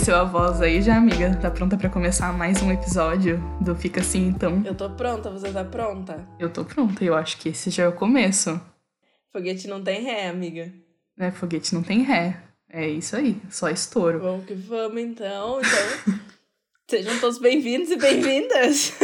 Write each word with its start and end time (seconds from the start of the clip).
Aqueceu 0.00 0.16
a 0.16 0.24
voz 0.24 0.62
aí 0.62 0.80
já, 0.80 0.96
amiga? 0.96 1.36
Tá 1.36 1.50
pronta 1.50 1.76
para 1.76 1.90
começar 1.90 2.32
mais 2.32 2.62
um 2.62 2.72
episódio 2.72 3.38
do 3.60 3.76
Fica 3.76 4.00
Assim 4.00 4.28
Então? 4.28 4.62
Eu 4.64 4.74
tô 4.74 4.88
pronta, 4.88 5.30
você 5.30 5.52
tá 5.52 5.62
pronta? 5.62 6.26
Eu 6.38 6.48
tô 6.48 6.64
pronta, 6.64 7.04
eu 7.04 7.14
acho 7.14 7.36
que 7.36 7.50
esse 7.50 7.68
já 7.68 7.82
é 7.82 7.88
o 7.88 7.92
começo. 7.92 8.58
Foguete 9.30 9.68
não 9.68 9.84
tem 9.84 10.02
ré, 10.02 10.30
amiga. 10.30 10.72
Né, 11.14 11.30
foguete 11.30 11.74
não 11.74 11.82
tem 11.82 12.00
ré. 12.00 12.40
É 12.66 12.88
isso 12.88 13.14
aí, 13.14 13.36
só 13.50 13.68
estouro. 13.68 14.20
Vamos 14.20 14.46
que 14.46 14.54
vamos 14.54 15.02
então. 15.02 15.60
Então, 15.60 16.18
sejam 16.88 17.20
todos 17.20 17.38
bem-vindos 17.38 17.90
e 17.90 17.96
bem-vindas 17.96 18.94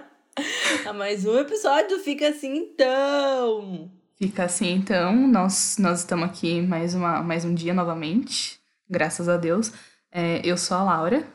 a 0.88 0.94
mais 0.94 1.26
um 1.26 1.36
episódio 1.36 1.98
do 1.98 2.02
Fica 2.02 2.30
Assim 2.30 2.56
Então. 2.56 3.90
Fica 4.16 4.44
assim 4.44 4.72
então, 4.72 5.14
nós, 5.28 5.76
nós 5.78 5.98
estamos 5.98 6.26
aqui 6.26 6.62
mais, 6.62 6.94
uma, 6.94 7.22
mais 7.22 7.44
um 7.44 7.52
dia 7.52 7.74
novamente, 7.74 8.58
graças 8.88 9.28
a 9.28 9.36
Deus. 9.36 9.70
É, 10.10 10.40
eu 10.44 10.56
sou 10.56 10.76
a 10.76 10.82
Laura. 10.82 11.26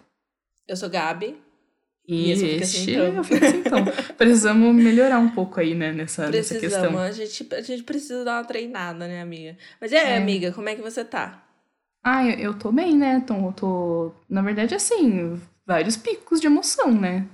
Eu 0.68 0.76
sou 0.76 0.90
Gabi. 0.90 1.38
E, 2.08 2.28
e 2.28 2.32
este 2.32 2.64
assim, 2.64 2.92
então. 2.92 3.06
eu 3.06 3.24
fico 3.24 3.46
assim, 3.46 3.58
então. 3.60 3.86
Precisamos 4.18 4.76
melhorar 4.76 5.20
um 5.20 5.30
pouco 5.30 5.60
aí, 5.60 5.74
né, 5.74 5.92
nessa, 5.92 6.30
nessa 6.30 6.60
questão. 6.60 6.98
A 6.98 7.12
gente, 7.12 7.48
a 7.54 7.62
gente 7.62 7.84
precisa 7.84 8.26
dar 8.26 8.40
uma 8.40 8.46
treinada, 8.46 9.08
né, 9.08 9.22
amiga? 9.22 9.58
Mas 9.80 9.94
é, 9.94 10.14
é. 10.14 10.18
amiga, 10.18 10.52
como 10.52 10.68
é 10.68 10.76
que 10.76 10.82
você 10.82 11.06
tá? 11.06 11.44
Ah, 12.04 12.26
eu, 12.26 12.38
eu 12.38 12.54
tô 12.54 12.72
bem, 12.72 12.98
né? 12.98 13.22
Tô, 13.26 13.52
tô, 13.54 14.12
na 14.30 14.42
verdade, 14.42 14.76
assim, 14.76 15.40
vários 15.66 15.96
picos 15.96 16.42
de 16.42 16.48
emoção, 16.48 16.92
né? 16.92 17.26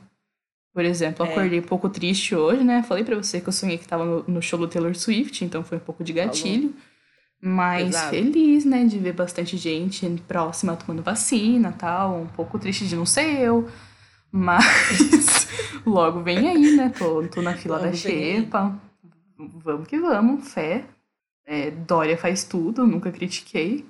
Por 0.72 0.86
exemplo, 0.86 1.26
é. 1.26 1.30
acordei 1.30 1.60
um 1.60 1.64
pouco 1.64 1.90
triste 1.90 2.36
hoje, 2.36 2.64
né? 2.64 2.84
Falei 2.84 3.04
pra 3.04 3.16
você 3.16 3.42
que 3.42 3.50
eu 3.50 3.54
sonhei 3.54 3.78
que 3.80 3.88
tava 3.88 4.06
no, 4.06 4.24
no 4.28 4.42
show 4.42 4.60
do 4.60 4.68
Taylor 4.68 4.96
Swift, 4.96 5.44
então 5.44 5.64
foi 5.64 5.78
um 5.78 5.82
pouco 5.82 6.04
de 6.04 6.14
gatilho. 6.14 6.70
Falou. 6.70 6.90
Mas 7.42 7.86
Pesado. 7.88 8.10
feliz, 8.10 8.66
né, 8.66 8.86
de 8.86 9.00
ver 9.00 9.14
bastante 9.14 9.56
gente 9.56 10.06
próxima 10.28 10.76
tomando 10.76 11.02
vacina 11.02 11.72
tal. 11.72 12.22
Um 12.22 12.28
pouco 12.28 12.60
triste 12.60 12.88
de 12.88 12.96
não 12.96 13.06
ser 13.06 13.40
eu. 13.40 13.70
Mas 14.32 15.48
logo 15.86 16.22
vem 16.22 16.50
aí, 16.50 16.76
né? 16.76 16.90
Tô, 16.90 17.26
tô 17.28 17.42
na 17.42 17.56
fila 17.56 17.78
logo 17.78 17.90
da 17.90 17.96
xepa. 17.96 18.80
Vamos 19.38 19.88
que 19.88 19.98
vamos, 20.00 20.52
fé. 20.52 20.86
É, 21.46 21.72
Dória 21.72 22.18
faz 22.18 22.44
tudo, 22.44 22.86
nunca 22.86 23.12
critiquei. 23.12 23.86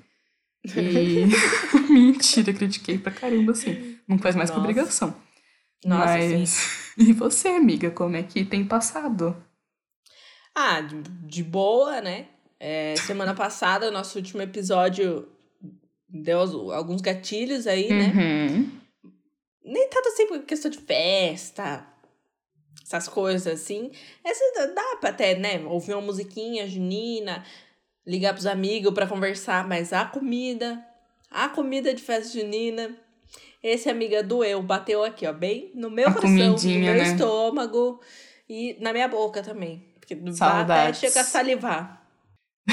E. 0.64 1.26
Mentira, 1.90 2.54
critiquei 2.54 2.98
pra 2.98 3.12
caramba, 3.12 3.52
assim. 3.54 3.98
Não 4.08 4.20
faz 4.20 4.36
mais 4.36 4.50
Nossa. 4.50 4.62
que 4.62 4.64
obrigação. 4.64 5.16
Nossa, 5.84 6.06
Mas. 6.06 6.50
Sim. 6.50 6.80
E 7.10 7.14
você, 7.14 7.50
amiga, 7.50 7.90
como 7.90 8.16
é 8.16 8.24
que 8.24 8.44
tem 8.44 8.64
passado? 8.66 9.36
Ah, 10.56 10.82
de 10.82 11.44
boa, 11.44 12.02
né? 12.02 12.28
É, 12.60 12.96
semana 13.06 13.34
passada, 13.34 13.90
nosso 13.90 14.18
último 14.18 14.42
episódio 14.42 15.28
deu 16.08 16.40
alguns 16.74 17.02
gatilhos 17.02 17.68
aí, 17.68 17.90
né? 17.90 18.12
uhum. 18.16 18.72
Nem 19.64 19.88
tanto 19.90 20.10
assim 20.10 20.28
por 20.28 20.40
questão 20.40 20.70
de 20.70 20.80
festa, 20.80 21.88
essas 22.84 23.08
coisas 23.08 23.48
assim. 23.48 23.92
Essa 24.24 24.68
dá 24.68 24.98
pra 25.00 25.12
até, 25.12 25.36
né? 25.36 25.60
Ouvir 25.66 25.94
uma 25.94 26.02
musiquinha 26.02 26.68
junina, 26.68 27.46
ligar 28.06 28.34
pros 28.34 28.48
amigos 28.48 28.94
para 28.94 29.08
conversar, 29.08 29.68
mas 29.68 29.94
a 29.94 30.06
comida, 30.06 30.84
a 31.30 31.50
comida 31.50 31.94
de 31.94 32.02
festa 32.02 32.40
junina 32.40 32.98
esse, 33.62 33.90
amiga, 33.90 34.24
doeu, 34.24 34.62
bateu 34.64 35.04
aqui, 35.04 35.28
ó, 35.28 35.34
bem 35.34 35.72
no 35.76 35.90
meu 35.90 36.08
a 36.08 36.14
coração, 36.14 36.56
no 36.56 36.80
meu 36.80 36.94
né? 36.94 37.04
estômago 37.04 38.00
e 38.48 38.78
na 38.80 38.94
minha 38.94 39.08
boca 39.08 39.44
também. 39.44 39.86
Porque 40.00 40.16
Saudades. 40.32 40.98
até 40.98 41.08
chega 41.08 41.22
a 41.22 41.24
salivar. 41.24 41.99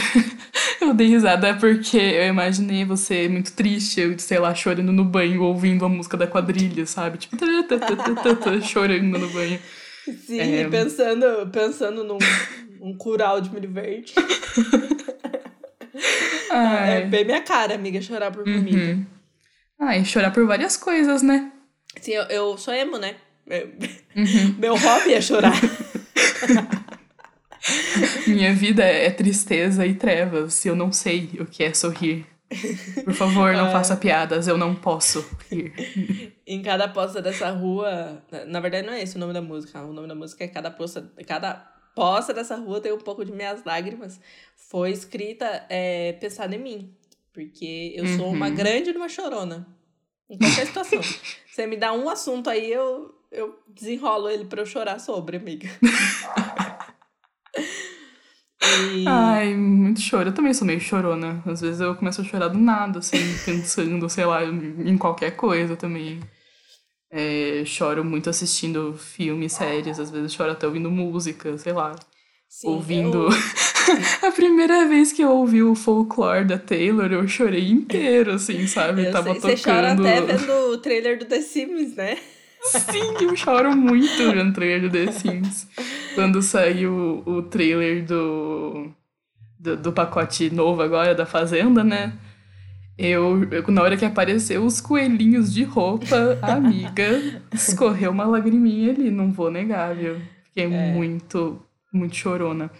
eu 0.80 0.94
dei 0.94 1.08
risada 1.08 1.54
porque 1.54 1.96
eu 1.96 2.26
imaginei 2.26 2.84
você 2.84 3.28
muito 3.28 3.52
triste, 3.52 4.00
eu, 4.00 4.18
sei 4.18 4.38
lá, 4.38 4.54
chorando 4.54 4.92
no 4.92 5.04
banho, 5.04 5.42
ouvindo 5.42 5.84
a 5.84 5.88
música 5.88 6.16
da 6.16 6.26
quadrilha, 6.26 6.86
sabe? 6.86 7.18
Tipo, 7.18 7.36
chorando 8.62 9.18
no 9.18 9.28
banho. 9.30 9.58
Sim, 10.26 10.40
é... 10.40 10.68
pensando, 10.68 11.48
pensando 11.50 12.04
num 12.04 12.18
um 12.80 12.96
cural 12.96 13.40
de 13.40 13.52
milho 13.52 13.70
verde. 13.70 14.14
é 16.50 17.02
bem 17.02 17.24
minha 17.24 17.42
cara, 17.42 17.74
amiga, 17.74 18.00
chorar 18.00 18.30
por 18.30 18.44
comida. 18.44 18.76
Uhum. 18.76 19.06
Ah, 19.78 19.96
e 19.96 20.04
chorar 20.04 20.32
por 20.32 20.46
várias 20.46 20.76
coisas, 20.76 21.22
né? 21.22 21.52
Sim, 22.00 22.12
eu, 22.12 22.22
eu 22.24 22.58
sou 22.58 22.72
emo, 22.72 22.98
né? 22.98 23.16
Uhum. 24.16 24.54
Meu 24.58 24.76
hobby 24.76 25.14
é 25.14 25.20
chorar. 25.20 25.54
Minha 28.26 28.54
vida 28.54 28.84
é 28.84 29.10
tristeza 29.10 29.86
e 29.86 29.94
trevas. 29.94 30.64
Eu 30.64 30.76
não 30.76 30.92
sei 30.92 31.30
o 31.40 31.46
que 31.46 31.64
é 31.64 31.72
sorrir. 31.72 32.26
Por 33.04 33.14
favor, 33.14 33.52
não 33.52 33.66
ah. 33.66 33.70
faça 33.72 33.96
piadas, 33.96 34.46
eu 34.46 34.56
não 34.56 34.74
posso 34.74 35.24
rir. 35.50 35.72
em 36.46 36.62
cada 36.62 36.88
poça 36.88 37.20
dessa 37.20 37.50
rua. 37.50 38.22
Na 38.46 38.60
verdade, 38.60 38.86
não 38.86 38.94
é 38.94 39.02
esse 39.02 39.16
o 39.16 39.18
nome 39.18 39.32
da 39.32 39.42
música. 39.42 39.82
O 39.82 39.92
nome 39.92 40.08
da 40.08 40.14
música 40.14 40.44
é 40.44 40.48
Cada 40.48 40.70
Poça. 40.70 41.12
Cada 41.26 41.54
poça 41.94 42.32
dessa 42.32 42.56
rua 42.56 42.80
tem 42.80 42.92
um 42.92 42.98
pouco 42.98 43.24
de 43.24 43.32
minhas 43.32 43.64
lágrimas. 43.64 44.20
Foi 44.54 44.90
escrita 44.90 45.64
é, 45.68 46.12
pensada 46.12 46.54
em 46.54 46.58
mim. 46.58 46.94
Porque 47.32 47.92
eu 47.96 48.04
uhum. 48.04 48.16
sou 48.16 48.28
uma 48.30 48.48
uhum. 48.48 48.54
grande 48.54 48.90
uma 48.92 49.08
chorona. 49.08 49.66
Em 50.28 50.38
qualquer 50.38 50.66
situação. 50.66 51.00
Você 51.50 51.66
me 51.66 51.76
dá 51.76 51.92
um 51.92 52.08
assunto 52.08 52.50
aí, 52.50 52.70
eu, 52.70 53.14
eu 53.30 53.58
desenrolo 53.68 54.28
ele 54.28 54.44
pra 54.44 54.60
eu 54.60 54.66
chorar 54.66 54.98
sobre, 54.98 55.36
amiga. 55.36 55.68
E... 58.92 59.04
Ai, 59.06 59.54
muito 59.54 60.00
choro. 60.00 60.28
Eu 60.28 60.34
também 60.34 60.54
sou 60.54 60.66
meio 60.66 60.80
chorona. 60.80 61.42
Às 61.46 61.60
vezes 61.60 61.80
eu 61.80 61.94
começo 61.94 62.20
a 62.20 62.24
chorar 62.24 62.48
do 62.48 62.58
nada, 62.58 62.98
assim, 62.98 63.18
pensando, 63.44 64.08
sei 64.08 64.24
lá, 64.24 64.44
em 64.44 64.96
qualquer 64.96 65.32
coisa 65.36 65.76
também. 65.76 66.20
É, 67.10 67.62
choro 67.64 68.04
muito 68.04 68.28
assistindo 68.28 68.94
filmes, 68.94 69.52
séries, 69.52 69.98
às 69.98 70.10
vezes 70.10 70.32
choro 70.32 70.52
até 70.52 70.66
ouvindo 70.66 70.90
música, 70.90 71.56
sei 71.56 71.72
lá. 71.72 71.94
Sim, 72.48 72.68
ouvindo. 72.68 73.28
Eu... 73.28 74.28
a 74.28 74.32
primeira 74.32 74.86
vez 74.86 75.12
que 75.12 75.22
eu 75.22 75.30
ouvi 75.30 75.62
o 75.62 75.74
folclore 75.74 76.44
da 76.44 76.58
Taylor, 76.58 77.12
eu 77.12 77.26
chorei 77.28 77.68
inteiro, 77.68 78.32
assim, 78.32 78.66
sabe? 78.66 79.06
Eu 79.06 79.12
Tava 79.12 79.32
sei, 79.32 79.40
tocando. 79.40 79.56
Você 79.56 79.64
chora 79.64 79.92
até 79.92 80.20
vendo 80.20 80.52
o 80.72 80.78
trailer 80.78 81.18
do 81.18 81.24
The 81.24 81.40
Sims, 81.40 81.94
né? 81.94 82.18
Sim, 82.70 83.24
eu 83.24 83.36
choro 83.36 83.76
muito 83.76 84.30
vendo 84.32 84.50
o 84.50 84.52
trailer 84.52 84.82
do 84.82 84.90
The 84.90 85.12
Sims. 85.12 85.68
Quando 86.14 86.42
saiu 86.42 87.22
o, 87.26 87.30
o 87.30 87.42
trailer 87.42 88.04
do, 88.04 88.90
do, 89.58 89.76
do 89.76 89.92
pacote 89.92 90.50
novo 90.50 90.82
agora 90.82 91.14
da 91.14 91.26
Fazenda, 91.26 91.84
né? 91.84 92.12
Eu, 92.98 93.44
eu, 93.50 93.66
na 93.68 93.82
hora 93.82 93.96
que 93.96 94.06
apareceu 94.06 94.64
os 94.64 94.80
coelhinhos 94.80 95.52
de 95.52 95.64
roupa, 95.64 96.38
amiga, 96.40 97.42
escorreu 97.52 98.10
uma 98.10 98.24
lagriminha 98.24 98.90
ali, 98.90 99.10
não 99.10 99.30
vou 99.30 99.50
negar, 99.50 99.94
viu? 99.94 100.16
Fiquei 100.44 100.64
é. 100.64 100.92
muito, 100.92 101.62
muito 101.92 102.16
chorona. 102.16 102.70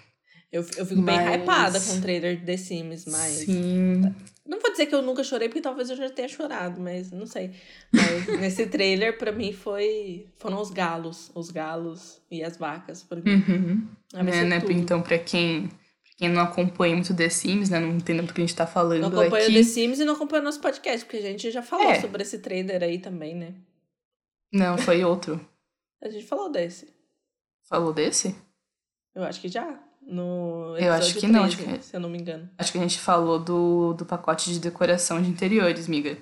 Eu, 0.51 0.65
eu 0.79 0.87
fico 0.87 1.03
mas... 1.03 1.19
bem 1.19 1.35
hypada 1.35 1.79
com 1.79 1.99
o 1.99 2.01
trailer 2.01 2.39
de 2.39 2.47
The 2.47 2.57
Sims, 2.57 3.05
mas. 3.07 3.33
Sim. 3.33 4.15
Não 4.47 4.61
vou 4.61 4.71
dizer 4.71 4.87
que 4.87 4.95
eu 4.95 5.03
nunca 5.03 5.25
chorei, 5.25 5.49
porque 5.49 5.61
talvez 5.61 5.91
eu 5.91 5.97
já 5.97 6.09
tenha 6.09 6.29
chorado, 6.29 6.81
mas 6.81 7.11
não 7.11 7.27
sei. 7.27 7.51
Mas 7.93 8.27
nesse 8.41 8.67
trailer, 8.67 9.19
pra 9.19 9.33
mim, 9.33 9.53
foi. 9.53 10.29
Foram 10.37 10.61
os 10.61 10.71
galos. 10.71 11.31
Os 11.35 11.51
galos 11.51 12.21
e 12.31 12.43
as 12.43 12.57
vacas, 12.57 13.03
pra 13.03 13.21
mim. 13.21 13.45
Uhum. 13.49 13.89
É, 14.15 14.45
né, 14.45 14.63
Então, 14.71 15.03
pra 15.03 15.19
quem. 15.19 15.69
Quem 16.17 16.31
não 16.31 16.41
acompanha 16.41 16.95
muito 16.95 17.15
The 17.15 17.29
Sims, 17.29 17.69
né? 17.69 17.79
Não 17.79 17.95
entende 17.95 18.23
do 18.23 18.33
que 18.33 18.41
a 18.41 18.47
gente 18.47 18.57
tá 18.57 18.67
falando 18.67 19.03
Não 19.03 19.09
acompanha 19.09 19.45
aqui. 19.45 19.55
The 19.55 19.63
Sims 19.63 20.01
e 20.01 20.05
não 20.05 20.15
acompanha 20.15 20.43
nosso 20.43 20.61
podcast, 20.61 21.05
porque 21.05 21.19
a 21.19 21.31
gente 21.31 21.51
já 21.51 21.61
falou 21.61 21.91
é. 21.91 22.01
sobre 22.01 22.23
esse 22.23 22.39
trailer 22.39 22.83
aí 22.83 22.99
também, 22.99 23.35
né? 23.35 23.53
Não, 24.51 24.79
foi 24.79 25.05
outro. 25.05 25.39
a 26.03 26.09
gente 26.09 26.25
falou 26.25 26.51
desse. 26.51 26.89
Falou 27.69 27.93
desse? 27.93 28.35
Eu 29.15 29.25
acho 29.25 29.41
que 29.41 29.49
já. 29.49 29.79
No 30.07 30.77
eu 30.79 30.93
acho 30.93 31.15
que 31.15 31.21
13, 31.21 31.33
não, 31.33 31.43
acho 31.43 31.57
que, 31.57 31.83
se 31.83 31.97
eu 31.97 32.01
não 32.01 32.09
me 32.09 32.19
engano. 32.19 32.49
Acho 32.57 32.71
que 32.71 32.79
a 32.79 32.81
gente 32.81 32.99
falou 32.99 33.41
do, 33.41 33.93
do 33.95 34.07
pacote 34.07 34.53
de 34.53 34.61
decoração 34.61 35.21
de 35.21 35.29
interiores, 35.29 35.89
miga. 35.89 36.17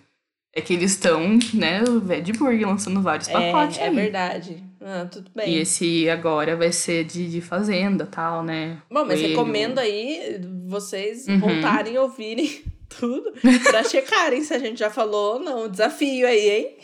É 0.56 0.60
que 0.60 0.72
eles 0.72 0.92
estão, 0.92 1.38
né, 1.52 1.82
o 1.82 2.00
Vedburg 2.00 2.64
lançando 2.64 3.02
vários 3.02 3.28
pacotes. 3.28 3.78
É, 3.78 3.88
é 3.88 3.90
verdade. 3.90 4.62
Ah, 4.80 5.06
tudo 5.10 5.30
bem. 5.34 5.50
E 5.50 5.58
esse 5.58 6.08
agora 6.08 6.56
vai 6.56 6.70
ser 6.70 7.04
de, 7.04 7.28
de 7.28 7.40
fazenda 7.40 8.06
tal, 8.06 8.42
né? 8.42 8.78
Bom, 8.90 9.04
mas 9.04 9.18
Coelho. 9.18 9.28
recomendo 9.28 9.78
aí 9.78 10.40
vocês 10.66 11.26
uhum. 11.26 11.40
voltarem 11.40 11.98
ouvirem 11.98 12.62
tudo 12.88 13.32
pra 13.64 13.82
checarem 13.82 14.42
se 14.42 14.54
a 14.54 14.58
gente 14.58 14.78
já 14.78 14.90
falou 14.90 15.34
ou 15.34 15.40
não. 15.40 15.68
Desafio 15.68 16.26
aí, 16.26 16.50
hein? 16.50 16.76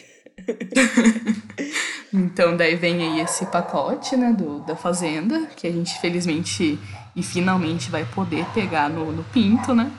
então, 2.12 2.56
daí 2.56 2.74
vem 2.74 3.02
aí 3.02 3.20
esse 3.20 3.46
pacote, 3.46 4.16
né, 4.16 4.32
do, 4.32 4.60
da 4.60 4.74
Fazenda, 4.74 5.46
que 5.56 5.66
a 5.66 5.72
gente 5.72 5.98
felizmente 6.00 6.78
e 7.14 7.22
finalmente 7.22 7.90
vai 7.90 8.04
poder 8.04 8.44
pegar 8.54 8.88
no, 8.88 9.12
no 9.12 9.24
pinto, 9.24 9.74
né? 9.74 9.90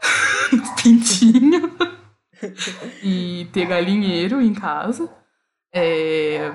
no 0.52 0.74
pintinho. 0.76 1.72
e 3.02 3.48
ter 3.52 3.66
galinheiro 3.66 4.40
em 4.40 4.52
casa. 4.52 5.10
É, 5.72 6.52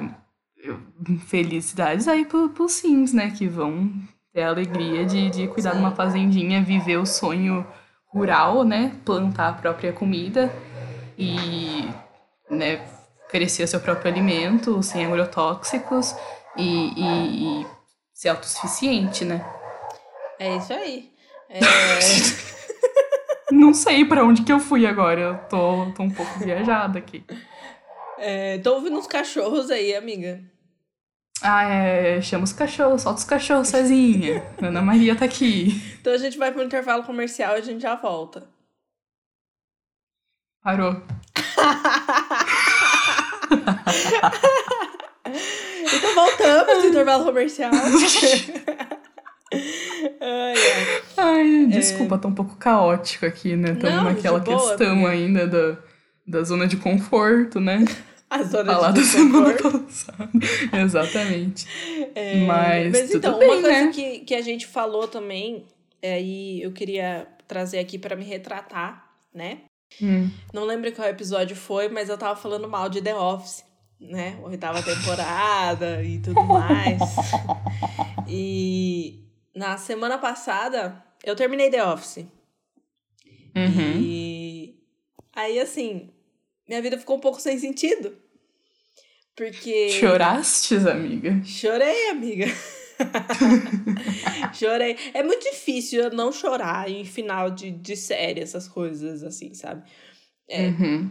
felicidades 1.27 2.07
aí 2.07 2.25
pro, 2.25 2.49
pros 2.49 2.73
Sims, 2.73 3.13
né, 3.13 3.31
que 3.31 3.47
vão 3.47 3.91
ter 4.33 4.43
a 4.43 4.49
alegria 4.49 5.05
de, 5.05 5.29
de 5.29 5.47
cuidar 5.47 5.71
de 5.71 5.79
uma 5.79 5.91
fazendinha, 5.91 6.63
viver 6.63 6.97
o 6.97 7.05
sonho 7.05 7.65
rural, 8.07 8.63
né, 8.63 8.95
plantar 9.03 9.49
a 9.49 9.53
própria 9.53 9.91
comida 9.91 10.53
e 11.17 11.89
né, 12.49 12.81
crescer 13.31 13.65
seu 13.65 13.79
próprio 13.79 14.11
alimento 14.11 14.83
sem 14.83 15.05
agrotóxicos 15.05 16.15
e, 16.57 16.93
e, 16.95 17.61
e 17.61 17.67
ser 18.13 18.29
autossuficiente, 18.29 19.25
né? 19.25 19.43
É 20.37 20.57
isso 20.57 20.73
aí. 20.73 21.11
É... 21.49 21.59
Não 23.51 23.73
sei 23.73 24.05
para 24.05 24.23
onde 24.23 24.43
que 24.43 24.51
eu 24.51 24.59
fui 24.59 24.85
agora. 24.85 25.21
Eu 25.21 25.37
tô, 25.49 25.91
tô 25.93 26.03
um 26.03 26.11
pouco 26.11 26.39
viajada 26.39 26.99
aqui. 26.99 27.23
É, 28.17 28.57
tô 28.59 28.75
ouvindo 28.75 28.97
uns 28.97 29.07
cachorros 29.07 29.71
aí, 29.71 29.95
amiga. 29.95 30.41
Ah, 31.41 31.63
é. 31.63 32.21
Chama 32.21 32.43
os 32.43 32.53
cachorros, 32.53 33.01
solta 33.01 33.19
os 33.19 33.25
cachorros 33.25 33.67
sozinha. 33.67 34.43
Ana 34.61 34.81
Maria 34.81 35.15
tá 35.15 35.25
aqui. 35.25 35.81
Então 35.99 36.13
a 36.13 36.17
gente 36.17 36.37
vai 36.37 36.51
pro 36.51 36.63
intervalo 36.63 37.03
comercial 37.03 37.55
e 37.55 37.59
a 37.59 37.63
gente 37.63 37.81
já 37.81 37.95
volta. 37.95 38.47
Parou. 40.63 41.01
então 45.93 46.15
voltamos 46.15 46.83
do 46.83 46.89
intervalo 46.89 47.25
comercial. 47.25 47.71
ai, 49.53 50.17
ai. 50.17 50.55
ai, 51.17 51.65
desculpa, 51.67 52.15
é... 52.15 52.17
tá 52.17 52.27
um 52.27 52.33
pouco 52.33 52.55
caótico 52.55 53.25
aqui, 53.25 53.55
né? 53.55 53.73
Estamos 53.73 54.03
naquela 54.03 54.39
boa, 54.39 54.57
questão 54.57 55.01
porque... 55.01 55.15
ainda 55.15 55.47
da, 55.47 55.77
da 56.25 56.43
zona 56.43 56.67
de 56.67 56.77
conforto, 56.77 57.59
né? 57.59 57.85
A 58.31 58.43
zona 58.43 58.73
Falar 58.73 58.93
de 58.93 59.01
da 59.01 59.05
semana 59.05 59.53
passada. 59.53 60.29
Exatamente. 60.81 61.67
É, 62.15 62.45
mas, 62.45 62.91
mas 62.93 63.13
então, 63.13 63.37
bem, 63.37 63.49
uma 63.49 63.61
coisa 63.61 63.85
né? 63.85 63.91
que, 63.91 64.19
que 64.19 64.33
a 64.33 64.41
gente 64.41 64.65
falou 64.65 65.05
também, 65.05 65.65
é, 66.01 66.21
e 66.21 66.61
eu 66.61 66.71
queria 66.71 67.27
trazer 67.45 67.79
aqui 67.79 67.99
para 67.99 68.15
me 68.15 68.23
retratar, 68.23 69.05
né? 69.33 69.63
Hum. 70.01 70.29
Não 70.53 70.63
lembro 70.65 70.91
qual 70.91 71.07
episódio 71.07 71.55
foi, 71.55 71.89
mas 71.89 72.09
eu 72.09 72.17
tava 72.17 72.39
falando 72.39 72.67
mal 72.67 72.89
de 72.89 73.01
The 73.01 73.15
Office, 73.15 73.63
né? 73.99 74.39
Oitava 74.43 74.81
temporada 74.81 76.01
e 76.05 76.19
tudo 76.19 76.43
mais. 76.43 76.99
e 78.27 79.23
na 79.55 79.77
semana 79.77 80.17
passada, 80.17 81.03
eu 81.23 81.35
terminei 81.35 81.69
The 81.69 81.83
Office. 81.85 82.25
Uhum. 83.55 83.99
E 83.99 84.79
aí, 85.33 85.59
assim, 85.59 86.09
minha 86.67 86.81
vida 86.81 86.97
ficou 86.97 87.17
um 87.17 87.21
pouco 87.21 87.41
sem 87.41 87.59
sentido. 87.59 88.15
Porque. 89.35 89.89
Chorastes, 89.89 90.85
amiga? 90.85 91.41
Chorei, 91.43 92.09
amiga. 92.09 92.45
Chorei. 94.53 94.97
É 95.13 95.23
muito 95.23 95.43
difícil 95.43 96.03
eu 96.03 96.11
não 96.11 96.31
chorar 96.31 96.89
em 96.89 97.05
final 97.05 97.49
de, 97.49 97.71
de 97.71 97.95
série, 97.95 98.41
essas 98.41 98.67
coisas 98.67 99.23
assim, 99.23 99.53
sabe? 99.53 99.83
É, 100.47 100.67
uhum. 100.67 101.09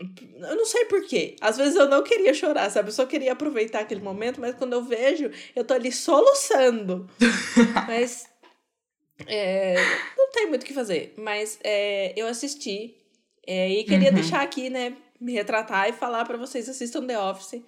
Eu 0.00 0.56
não 0.56 0.66
sei 0.66 0.84
porquê. 0.86 1.36
Às 1.40 1.56
vezes 1.56 1.76
eu 1.76 1.88
não 1.88 2.02
queria 2.02 2.34
chorar, 2.34 2.70
sabe? 2.70 2.88
Eu 2.88 2.92
só 2.92 3.06
queria 3.06 3.32
aproveitar 3.32 3.80
aquele 3.80 4.00
momento, 4.00 4.40
mas 4.40 4.54
quando 4.54 4.72
eu 4.72 4.82
vejo, 4.82 5.30
eu 5.54 5.64
tô 5.64 5.74
ali 5.74 5.92
soluçando. 5.92 7.08
mas. 7.86 8.28
É, 9.26 9.76
não 10.16 10.30
tem 10.32 10.48
muito 10.48 10.62
o 10.62 10.66
que 10.66 10.74
fazer. 10.74 11.14
Mas 11.16 11.58
é, 11.62 12.12
eu 12.16 12.26
assisti. 12.26 12.96
É, 13.46 13.68
e 13.68 13.84
queria 13.84 14.08
uhum. 14.08 14.14
deixar 14.14 14.42
aqui, 14.42 14.70
né? 14.70 14.96
Me 15.20 15.32
retratar 15.32 15.88
e 15.88 15.92
falar 15.92 16.24
para 16.24 16.38
vocês: 16.38 16.68
assistam 16.68 17.06
The 17.06 17.18
Office. 17.18 17.62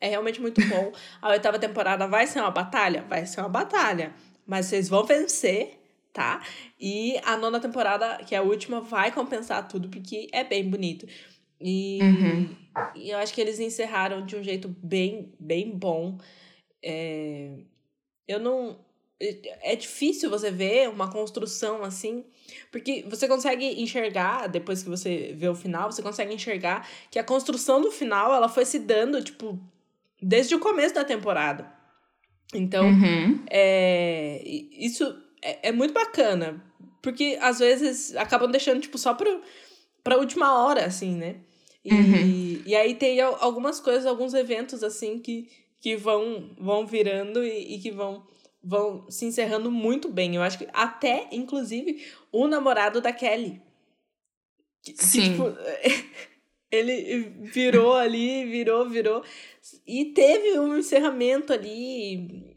É 0.00 0.08
realmente 0.08 0.40
muito 0.40 0.66
bom. 0.66 0.92
A 1.20 1.30
oitava 1.30 1.58
temporada 1.58 2.06
vai 2.06 2.26
ser 2.26 2.40
uma 2.40 2.50
batalha? 2.50 3.02
Vai 3.08 3.26
ser 3.26 3.40
uma 3.40 3.48
batalha. 3.48 4.14
Mas 4.46 4.66
vocês 4.66 4.88
vão 4.88 5.04
vencer, 5.04 5.78
tá? 6.12 6.42
E 6.80 7.20
a 7.24 7.36
nona 7.36 7.60
temporada, 7.60 8.18
que 8.24 8.34
é 8.34 8.38
a 8.38 8.42
última, 8.42 8.80
vai 8.80 9.12
compensar 9.12 9.68
tudo, 9.68 9.88
porque 9.88 10.28
é 10.32 10.42
bem 10.42 10.68
bonito. 10.68 11.06
E, 11.60 11.98
uhum. 12.02 12.56
e 12.94 13.10
eu 13.10 13.18
acho 13.18 13.34
que 13.34 13.40
eles 13.40 13.60
encerraram 13.60 14.24
de 14.24 14.34
um 14.34 14.42
jeito 14.42 14.68
bem, 14.82 15.32
bem 15.38 15.70
bom. 15.70 16.18
É, 16.82 17.58
eu 18.26 18.40
não. 18.40 18.78
É 19.62 19.76
difícil 19.76 20.30
você 20.30 20.50
ver 20.50 20.88
uma 20.88 21.12
construção 21.12 21.84
assim, 21.84 22.24
porque 22.72 23.04
você 23.06 23.28
consegue 23.28 23.66
enxergar, 23.82 24.46
depois 24.46 24.82
que 24.82 24.88
você 24.88 25.34
vê 25.36 25.46
o 25.46 25.54
final, 25.54 25.92
você 25.92 26.00
consegue 26.00 26.32
enxergar 26.32 26.88
que 27.10 27.18
a 27.18 27.24
construção 27.24 27.82
do 27.82 27.90
final 27.90 28.34
ela 28.34 28.48
foi 28.48 28.64
se 28.64 28.78
dando, 28.78 29.22
tipo, 29.22 29.60
desde 30.22 30.54
o 30.54 30.60
começo 30.60 30.94
da 30.94 31.04
temporada. 31.04 31.70
Então, 32.54 32.84
uhum. 32.84 33.44
é, 33.48 34.42
isso 34.44 35.16
é, 35.42 35.68
é, 35.68 35.72
muito 35.72 35.94
bacana, 35.94 36.62
porque 37.00 37.38
às 37.40 37.60
vezes 37.60 38.14
acabam 38.16 38.50
deixando, 38.50 38.80
tipo, 38.80 38.98
só 38.98 39.14
pro, 39.14 39.40
pra 40.02 40.18
última 40.18 40.62
hora, 40.62 40.84
assim, 40.84 41.14
né? 41.14 41.36
E, 41.84 41.94
uhum. 41.94 42.62
e 42.66 42.74
aí 42.74 42.94
tem 42.94 43.20
algumas 43.20 43.80
coisas, 43.80 44.04
alguns 44.04 44.34
eventos, 44.34 44.82
assim, 44.82 45.18
que, 45.18 45.48
que 45.80 45.96
vão, 45.96 46.50
vão 46.58 46.86
virando 46.86 47.42
e, 47.42 47.76
e 47.76 47.78
que 47.78 47.90
vão, 47.90 48.26
vão 48.62 49.06
se 49.08 49.24
encerrando 49.24 49.70
muito 49.70 50.08
bem. 50.08 50.34
Eu 50.34 50.42
acho 50.42 50.58
que 50.58 50.68
até, 50.72 51.28
inclusive, 51.32 52.04
o 52.32 52.46
namorado 52.46 53.00
da 53.00 53.12
Kelly. 53.12 53.62
Que, 54.82 54.94
Sim. 54.96 55.20
Que, 55.20 55.30
tipo, 55.30 55.44
ele 56.70 57.32
virou 57.42 57.94
ali, 57.94 58.44
virou, 58.44 58.88
virou. 58.88 59.22
E 59.86 60.06
teve 60.06 60.58
um 60.58 60.78
encerramento 60.78 61.52
ali 61.52 62.50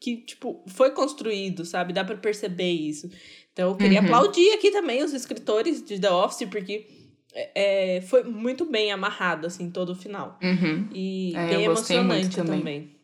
que, 0.00 0.16
tipo, 0.16 0.64
foi 0.66 0.90
construído, 0.90 1.64
sabe? 1.64 1.92
Dá 1.92 2.02
para 2.02 2.16
perceber 2.16 2.70
isso. 2.70 3.10
Então, 3.52 3.70
eu 3.70 3.76
queria 3.76 4.00
uhum. 4.00 4.06
aplaudir 4.06 4.50
aqui 4.54 4.70
também 4.70 5.04
os 5.04 5.12
escritores 5.12 5.84
de 5.84 6.00
The 6.00 6.10
Office, 6.10 6.48
porque 6.48 6.86
é, 7.34 7.96
é, 7.96 8.00
foi 8.00 8.22
muito 8.22 8.64
bem 8.64 8.90
amarrado, 8.90 9.46
assim, 9.46 9.70
todo 9.70 9.90
o 9.90 9.94
final. 9.94 10.38
Uhum. 10.42 10.88
E 10.94 11.34
é, 11.36 11.48
bem 11.48 11.64
emocionante 11.64 12.36
também. 12.36 12.58
também. 12.58 12.96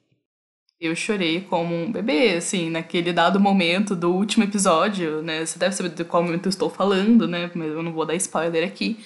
Eu 0.81 0.95
chorei 0.95 1.41
como 1.43 1.75
um 1.75 1.93
bebê, 1.93 2.35
assim, 2.35 2.71
naquele 2.71 3.13
dado 3.13 3.39
momento 3.41 3.95
do 3.95 4.13
último 4.13 4.45
episódio, 4.45 5.23
né? 5.23 5.45
Você 5.45 5.59
deve 5.59 5.75
saber 5.75 5.91
de 5.91 6.05
qual 6.05 6.23
momento 6.23 6.47
eu 6.47 6.51
estou 6.51 6.71
falando, 6.71 7.27
né? 7.29 7.51
Mas 7.55 7.69
eu 7.69 7.83
não 7.83 7.93
vou 7.93 8.05
dar 8.05 8.15
spoiler 8.15 8.67
aqui. 8.67 8.99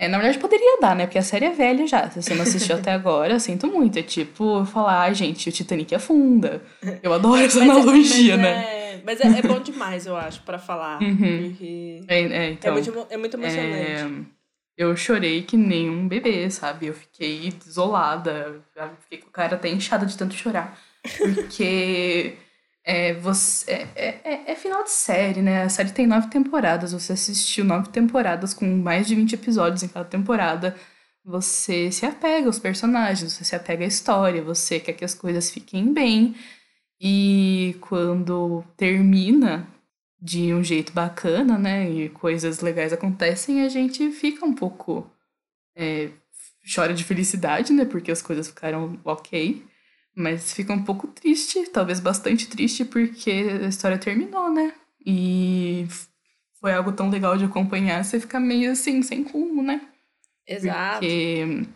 É, 0.00 0.08
na 0.08 0.16
verdade, 0.16 0.38
poderia 0.38 0.78
dar, 0.80 0.96
né? 0.96 1.04
Porque 1.04 1.18
a 1.18 1.22
série 1.22 1.44
é 1.44 1.50
velha 1.50 1.86
já. 1.86 2.08
Se 2.08 2.22
você 2.22 2.34
não 2.34 2.40
assistiu 2.42 2.74
até 2.76 2.90
agora, 2.90 3.38
sinto 3.38 3.66
muito. 3.66 3.98
É 3.98 4.02
tipo 4.02 4.64
falar, 4.64 5.02
ai, 5.02 5.14
gente, 5.14 5.46
o 5.46 5.52
Titanic 5.52 5.94
afunda. 5.94 6.62
Eu 7.02 7.12
adoro 7.12 7.42
essa 7.42 7.58
mas 7.58 7.68
é, 7.68 7.70
analogia, 7.70 8.32
é, 8.32 8.36
mas 8.38 8.42
né? 8.42 8.64
É, 8.64 9.02
mas 9.04 9.20
é, 9.20 9.38
é, 9.38 9.42
bom 9.42 9.60
demais, 9.60 10.06
eu 10.06 10.16
acho, 10.16 10.40
para 10.40 10.58
falar. 10.58 11.02
Uhum. 11.02 11.50
Porque 11.50 12.00
é, 12.08 12.18
é, 12.18 12.50
então, 12.50 12.70
é, 12.70 12.72
muito, 12.72 13.06
é 13.10 13.16
muito 13.18 13.36
emocionante. 13.36 14.26
Eu 14.74 14.96
chorei 14.96 15.42
que 15.42 15.58
nem 15.58 15.90
um 15.90 16.08
bebê, 16.08 16.48
sabe? 16.50 16.86
Eu 16.86 16.94
fiquei 16.94 17.52
isolada. 17.66 18.62
Fiquei 19.02 19.18
com 19.18 19.28
a 19.28 19.32
cara 19.32 19.56
até 19.56 19.68
inchada 19.68 20.06
de 20.06 20.16
tanto 20.16 20.32
chorar. 20.32 20.80
Porque. 21.18 22.36
É, 22.84 23.12
você, 23.14 23.70
é, 23.70 23.88
é, 23.94 24.20
é, 24.24 24.52
é, 24.52 24.54
final 24.56 24.82
de 24.82 24.90
série, 24.90 25.42
né? 25.42 25.62
A 25.62 25.68
série 25.68 25.92
tem 25.92 26.06
nove 26.06 26.28
temporadas. 26.28 26.92
Você 26.92 27.12
assistiu 27.12 27.64
nove 27.64 27.88
temporadas 27.90 28.54
com 28.54 28.64
mais 28.76 29.06
de 29.06 29.14
20 29.14 29.34
episódios 29.34 29.82
em 29.82 29.88
cada 29.88 30.08
temporada. 30.08 30.76
Você 31.24 31.92
se 31.92 32.06
apega 32.06 32.46
aos 32.46 32.58
personagens, 32.58 33.32
você 33.32 33.44
se 33.44 33.54
apega 33.54 33.84
à 33.84 33.88
história, 33.88 34.42
você 34.42 34.80
quer 34.80 34.94
que 34.94 35.04
as 35.04 35.14
coisas 35.14 35.50
fiquem 35.50 35.92
bem. 35.92 36.34
E 37.00 37.76
quando 37.80 38.64
termina 38.76 39.66
de 40.20 40.52
um 40.54 40.62
jeito 40.64 40.92
bacana, 40.92 41.58
né? 41.58 41.90
E 41.90 42.08
coisas 42.10 42.60
legais 42.60 42.92
acontecem, 42.92 43.62
a 43.64 43.68
gente 43.68 44.10
fica 44.12 44.44
um 44.46 44.54
pouco. 44.54 45.10
É, 45.76 46.10
chora 46.74 46.94
de 46.94 47.04
felicidade, 47.04 47.72
né? 47.72 47.84
Porque 47.84 48.10
as 48.10 48.22
coisas 48.22 48.48
ficaram 48.48 48.98
ok. 49.04 49.64
Mas 50.20 50.52
fica 50.52 50.72
um 50.72 50.84
pouco 50.84 51.06
triste, 51.06 51.66
talvez 51.70 51.98
bastante 51.98 52.46
triste, 52.46 52.84
porque 52.84 53.30
a 53.30 53.68
história 53.68 53.96
terminou, 53.96 54.52
né? 54.52 54.74
E 55.04 55.86
foi 56.60 56.74
algo 56.74 56.92
tão 56.92 57.08
legal 57.08 57.38
de 57.38 57.46
acompanhar, 57.46 58.04
você 58.04 58.20
fica 58.20 58.38
meio 58.38 58.72
assim, 58.72 59.02
sem 59.02 59.22
rumo, 59.22 59.62
né? 59.62 59.80
Exato. 60.46 61.00
Porque 61.00 61.66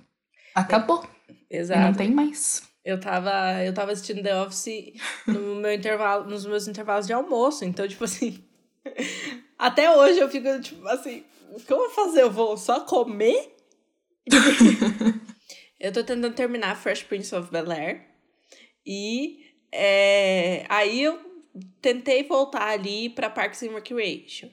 acabou. 0.55 1.09
Exato. 1.51 1.81
não 1.81 1.95
tem 1.95 2.11
mais. 2.11 2.63
Eu 2.85 3.01
tava, 3.01 3.65
eu 3.65 3.73
tava 3.73 3.93
assistindo 3.93 4.23
The 4.23 4.43
Office 4.43 4.93
no 5.27 5.57
meu 5.63 5.73
intervalo, 5.73 6.29
nos 6.29 6.45
meus 6.45 6.69
intervalos 6.69 7.07
de 7.07 7.15
almoço, 7.15 7.65
então, 7.65 7.89
tipo 7.89 8.05
assim. 8.05 8.45
até 9.59 9.91
hoje 9.97 10.19
eu 10.19 10.29
fico, 10.29 10.61
tipo 10.61 10.87
assim, 10.89 11.25
o 11.53 11.61
que 11.61 11.73
eu 11.73 11.79
vou 11.79 11.91
fazer? 11.91 12.23
Eu 12.23 12.31
vou 12.31 12.59
só 12.59 12.81
comer? 12.81 13.57
eu 15.81 15.91
tô 15.93 16.05
tentando 16.05 16.35
terminar 16.35 16.77
Fresh 16.77 17.05
Prince 17.05 17.35
of 17.35 17.51
Bel 17.51 17.73
Air. 17.73 18.14
E 18.87 19.45
é, 19.73 20.65
aí 20.69 21.03
eu 21.03 21.19
tentei 21.81 22.23
voltar 22.25 22.69
ali 22.69 23.09
para 23.09 23.31
Parks 23.31 23.63
and 23.63 23.73
Recreation. 23.73 24.49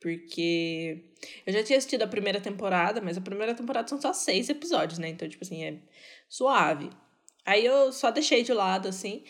Porque 0.00 1.04
eu 1.46 1.52
já 1.52 1.62
tinha 1.62 1.78
assistido 1.78 2.02
a 2.02 2.08
primeira 2.08 2.40
temporada, 2.40 3.00
mas 3.00 3.16
a 3.16 3.20
primeira 3.20 3.54
temporada 3.54 3.86
são 3.86 4.00
só 4.00 4.12
seis 4.12 4.48
episódios, 4.48 4.98
né? 4.98 5.08
Então, 5.08 5.28
tipo 5.28 5.44
assim, 5.44 5.64
é 5.64 5.78
suave. 6.28 6.90
Aí 7.46 7.64
eu 7.64 7.92
só 7.92 8.10
deixei 8.10 8.42
de 8.42 8.52
lado, 8.52 8.88
assim. 8.88 9.24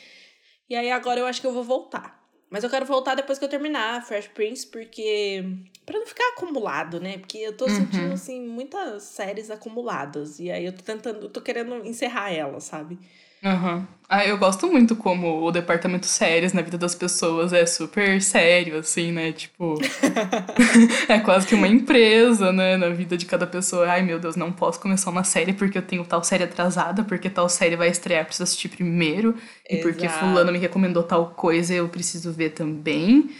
E 0.68 0.74
aí 0.74 0.90
agora 0.90 1.20
eu 1.20 1.26
acho 1.26 1.40
que 1.40 1.46
eu 1.46 1.52
vou 1.52 1.64
voltar. 1.64 2.22
Mas 2.48 2.64
eu 2.64 2.70
quero 2.70 2.86
voltar 2.86 3.14
depois 3.14 3.38
que 3.38 3.44
eu 3.44 3.48
terminar 3.48 4.04
Fresh 4.04 4.28
Prince, 4.28 4.66
porque 4.66 5.44
Pra 5.84 5.98
não 5.98 6.06
ficar 6.06 6.28
acumulado, 6.36 7.00
né? 7.00 7.18
Porque 7.18 7.38
eu 7.38 7.56
tô 7.56 7.68
sentindo, 7.68 8.06
uhum. 8.06 8.12
assim, 8.12 8.40
muitas 8.40 9.02
séries 9.02 9.50
acumuladas. 9.50 10.38
E 10.38 10.50
aí 10.50 10.64
eu 10.64 10.72
tô 10.72 10.82
tentando, 10.82 11.26
eu 11.26 11.30
tô 11.30 11.40
querendo 11.40 11.74
encerrar 11.84 12.32
elas, 12.32 12.64
sabe? 12.64 12.98
Uhum. 13.44 13.84
Ah, 14.14 14.26
eu 14.26 14.36
gosto 14.36 14.70
muito 14.70 14.94
como 14.94 15.42
o 15.42 15.50
departamento 15.50 16.04
séries 16.04 16.52
na 16.52 16.60
vida 16.60 16.76
das 16.76 16.94
pessoas 16.94 17.50
é 17.52 17.64
super 17.64 18.20
sério, 18.20 18.78
assim, 18.78 19.10
né? 19.10 19.32
Tipo. 19.32 19.78
é 21.08 21.18
quase 21.18 21.46
que 21.46 21.54
uma 21.54 21.66
empresa, 21.66 22.52
né? 22.52 22.76
Na 22.76 22.90
vida 22.90 23.16
de 23.16 23.24
cada 23.24 23.46
pessoa. 23.46 23.88
Ai, 23.88 24.02
meu 24.02 24.18
Deus, 24.20 24.36
não 24.36 24.52
posso 24.52 24.78
começar 24.78 25.10
uma 25.10 25.24
série 25.24 25.54
porque 25.54 25.78
eu 25.78 25.82
tenho 25.82 26.04
tal 26.04 26.22
série 26.22 26.44
atrasada, 26.44 27.02
porque 27.04 27.30
tal 27.30 27.48
série 27.48 27.74
vai 27.74 27.88
estrear, 27.88 28.26
preciso 28.26 28.42
assistir 28.44 28.68
primeiro. 28.68 29.30
Exato. 29.30 29.42
E 29.70 29.78
porque 29.78 30.08
Fulano 30.08 30.52
me 30.52 30.58
recomendou 30.58 31.02
tal 31.02 31.30
coisa, 31.30 31.72
eu 31.72 31.88
preciso 31.88 32.32
ver 32.32 32.50
também. 32.50 33.30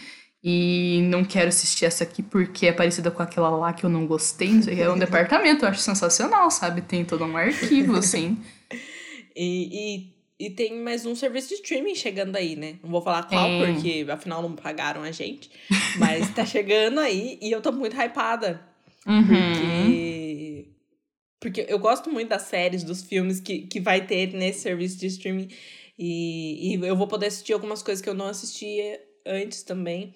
E 0.43 1.01
não 1.03 1.23
quero 1.23 1.49
assistir 1.49 1.85
essa 1.85 2.03
aqui 2.03 2.21
porque 2.21 2.65
é 2.65 2.73
parecida 2.73 3.11
com 3.11 3.21
aquela 3.21 3.49
lá 3.49 3.71
que 3.71 3.85
eu 3.85 3.89
não 3.89 4.07
gostei. 4.07 4.51
Não 4.51 4.63
sei, 4.63 4.81
é 4.81 4.91
um 4.91 4.97
departamento, 4.99 5.63
eu 5.65 5.69
acho 5.69 5.79
sensacional, 5.81 6.49
sabe? 6.49 6.81
Tem 6.81 7.05
todo 7.05 7.23
um 7.23 7.37
arquivo, 7.37 7.95
assim. 7.95 8.37
E, 9.35 10.13
e, 10.39 10.45
e 10.45 10.49
tem 10.49 10.79
mais 10.79 11.05
um 11.05 11.15
serviço 11.15 11.49
de 11.49 11.55
streaming 11.55 11.95
chegando 11.95 12.35
aí, 12.35 12.55
né? 12.55 12.77
Não 12.83 12.89
vou 12.89 13.01
falar 13.01 13.23
qual, 13.23 13.49
é. 13.49 13.73
porque 13.73 14.05
afinal 14.09 14.41
não 14.41 14.55
pagaram 14.55 15.01
a 15.01 15.11
gente. 15.11 15.49
Mas 15.97 16.33
tá 16.33 16.45
chegando 16.45 16.99
aí 16.99 17.37
e 17.41 17.51
eu 17.51 17.61
tô 17.61 17.71
muito 17.71 17.95
hypada. 17.95 18.61
Uhum. 19.07 19.25
Porque. 19.25 20.65
Porque 21.39 21.65
eu 21.67 21.77
gosto 21.77 22.09
muito 22.09 22.29
das 22.29 22.43
séries, 22.43 22.85
dos 22.85 23.03
filmes 23.03 23.41
que, 23.41 23.63
que 23.67 23.79
vai 23.79 24.05
ter 24.05 24.33
nesse 24.33 24.61
serviço 24.61 24.97
de 24.97 25.07
streaming. 25.07 25.49
E, 25.99 26.73
e 26.73 26.85
eu 26.85 26.95
vou 26.95 27.07
poder 27.07 27.27
assistir 27.27 27.53
algumas 27.53 27.83
coisas 27.83 28.01
que 28.01 28.09
eu 28.09 28.13
não 28.13 28.27
assistia 28.27 29.01
antes 29.25 29.61
também. 29.61 30.13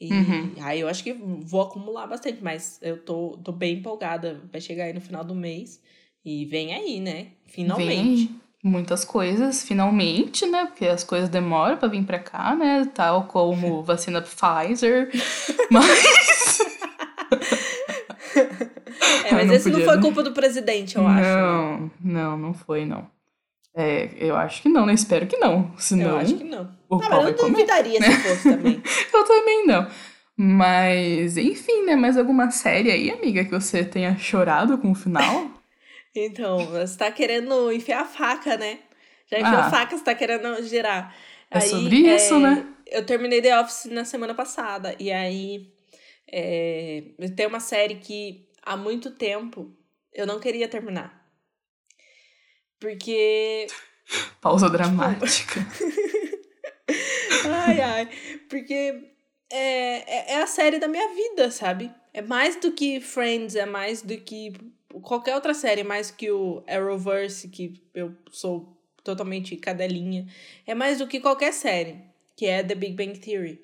E 0.00 0.12
uhum. 0.12 0.54
aí 0.60 0.80
eu 0.80 0.88
acho 0.88 1.04
que 1.04 1.12
vou 1.12 1.60
acumular 1.60 2.06
bastante, 2.06 2.42
mas 2.42 2.78
eu 2.82 2.96
tô, 2.98 3.38
tô 3.44 3.52
bem 3.52 3.78
empolgada. 3.78 4.42
Vai 4.50 4.60
chegar 4.60 4.84
aí 4.84 4.92
no 4.92 5.00
final 5.00 5.22
do 5.22 5.34
mês. 5.34 5.80
E 6.24 6.46
vem 6.46 6.74
aí, 6.74 7.00
né? 7.00 7.28
Finalmente. 7.46 8.26
Vem 8.26 8.41
muitas 8.62 9.04
coisas, 9.04 9.64
finalmente, 9.64 10.46
né? 10.46 10.66
Porque 10.66 10.86
as 10.86 11.02
coisas 11.02 11.28
demoram 11.28 11.76
para 11.76 11.88
vir 11.88 12.04
para 12.04 12.18
cá, 12.18 12.54
né? 12.54 12.88
Tal 12.94 13.24
como 13.24 13.82
vacina 13.86 14.22
Pfizer. 14.22 15.10
mas. 15.70 16.60
é, 19.24 19.32
mas 19.32 19.46
não 19.48 19.54
esse 19.54 19.70
podia, 19.70 19.78
não 19.78 19.92
foi 19.92 19.96
né? 19.96 20.02
culpa 20.02 20.22
do 20.22 20.32
presidente, 20.32 20.96
eu 20.96 21.02
não, 21.02 21.10
acho. 21.10 21.22
Não, 21.22 21.80
né? 21.80 21.90
não, 22.00 22.38
não 22.38 22.54
foi, 22.54 22.84
não. 22.84 23.10
É, 23.74 24.10
eu 24.18 24.36
acho 24.36 24.62
que 24.62 24.68
não, 24.68 24.86
né? 24.86 24.92
Espero 24.92 25.26
que 25.26 25.38
não. 25.38 25.72
Senão, 25.78 26.10
eu 26.10 26.16
acho 26.18 26.36
que 26.36 26.44
não. 26.44 26.70
O 26.88 26.98
não, 26.98 27.08
mas 27.08 27.18
eu 27.18 27.24
não 27.24 27.50
duvidaria 27.50 28.00
se 28.00 28.12
fosse 28.20 28.50
também. 28.50 28.82
eu 29.12 29.24
também 29.24 29.66
não. 29.66 29.88
Mas, 30.36 31.36
enfim, 31.36 31.84
né? 31.84 31.96
Mais 31.96 32.16
alguma 32.16 32.50
série 32.50 32.90
aí, 32.90 33.10
amiga, 33.10 33.44
que 33.44 33.50
você 33.50 33.82
tenha 33.82 34.16
chorado 34.16 34.78
com 34.78 34.92
o 34.92 34.94
final? 34.94 35.50
Então, 36.14 36.58
você 36.66 36.96
tá 36.96 37.10
querendo 37.10 37.72
enfiar 37.72 38.02
a 38.02 38.04
faca, 38.04 38.56
né? 38.56 38.80
Já 39.30 39.38
enfiou 39.38 39.56
ah, 39.56 39.66
a 39.66 39.70
faca, 39.70 39.96
você 39.96 40.04
tá 40.04 40.14
querendo 40.14 40.62
girar. 40.62 41.14
É 41.50 41.58
aí, 41.58 41.68
sobre 41.68 42.06
é, 42.06 42.16
isso, 42.16 42.38
né? 42.38 42.66
Eu 42.86 43.04
terminei 43.06 43.40
The 43.40 43.58
Office 43.58 43.86
na 43.86 44.04
semana 44.04 44.34
passada. 44.34 44.94
E 44.98 45.10
aí 45.10 45.72
é, 46.30 47.04
tem 47.34 47.46
uma 47.46 47.60
série 47.60 47.96
que 47.96 48.48
há 48.62 48.76
muito 48.76 49.10
tempo 49.10 49.74
eu 50.12 50.26
não 50.26 50.38
queria 50.38 50.68
terminar. 50.68 51.22
Porque. 52.78 53.66
Pausa 54.40 54.66
tipo, 54.66 54.76
dramática. 54.76 55.60
ai, 57.66 57.80
ai. 57.80 58.08
Porque 58.48 59.12
é, 59.50 60.32
é, 60.32 60.32
é 60.32 60.42
a 60.42 60.46
série 60.46 60.78
da 60.78 60.88
minha 60.88 61.08
vida, 61.14 61.50
sabe? 61.50 61.90
É 62.12 62.20
mais 62.20 62.56
do 62.56 62.72
que 62.72 63.00
Friends, 63.00 63.56
é 63.56 63.64
mais 63.64 64.02
do 64.02 64.16
que 64.18 64.52
qualquer 65.00 65.34
outra 65.34 65.54
série 65.54 65.82
mais 65.82 66.10
que 66.10 66.30
o 66.30 66.62
Arrowverse, 66.68 67.48
que 67.48 67.82
eu 67.94 68.14
sou 68.30 68.76
totalmente 69.02 69.56
cadelinha, 69.56 70.26
é 70.66 70.74
mais 70.74 70.98
do 70.98 71.06
que 71.06 71.20
qualquer 71.20 71.52
série, 71.52 71.98
que 72.36 72.46
é 72.46 72.62
The 72.62 72.74
Big 72.74 72.94
Bang 72.94 73.18
Theory. 73.18 73.60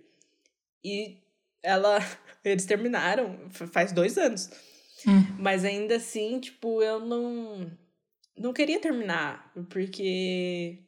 E 0.85 1.19
ela. 1.63 1.99
Eles 2.45 2.65
terminaram 2.65 3.37
faz 3.51 3.93
dois 3.93 4.17
anos. 4.17 4.49
Hum. 5.07 5.25
Mas 5.39 5.65
ainda 5.65 5.97
assim, 5.97 6.39
tipo, 6.41 6.83
eu 6.83 7.01
não. 7.01 7.71
Não 8.37 8.53
queria 8.53 8.81
terminar, 8.81 9.53
porque. 9.69 10.79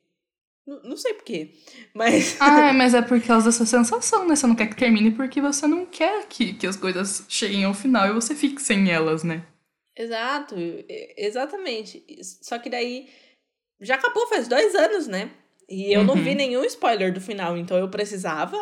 Não, 0.66 0.82
não 0.84 0.96
sei 0.96 1.14
porquê, 1.14 1.54
mas... 1.92 2.36
Ah, 2.38 2.72
mas 2.72 2.94
é 2.94 3.02
por 3.02 3.20
causa 3.20 3.46
dessa 3.46 3.66
sensação, 3.66 4.28
né? 4.28 4.36
Você 4.36 4.46
não 4.46 4.54
quer 4.54 4.68
que 4.68 4.76
termine 4.76 5.10
porque 5.10 5.40
você 5.40 5.66
não 5.66 5.84
quer 5.84 6.26
que, 6.28 6.52
que 6.52 6.66
as 6.66 6.76
coisas 6.76 7.24
cheguem 7.28 7.64
ao 7.64 7.74
final 7.74 8.06
e 8.06 8.12
você 8.12 8.36
fique 8.36 8.62
sem 8.62 8.88
elas, 8.88 9.24
né? 9.24 9.44
Exato, 10.00 10.54
exatamente. 11.16 12.02
Só 12.40 12.58
que 12.58 12.70
daí 12.70 13.08
já 13.80 13.96
acabou 13.96 14.26
faz 14.28 14.48
dois 14.48 14.74
anos, 14.74 15.06
né? 15.06 15.30
E 15.68 15.92
eu 15.92 16.00
uhum. 16.00 16.06
não 16.06 16.14
vi 16.14 16.30
uhum. 16.30 16.36
nenhum 16.36 16.64
spoiler 16.64 17.12
do 17.12 17.20
final, 17.20 17.56
então 17.56 17.76
eu 17.76 17.88
precisava 17.88 18.56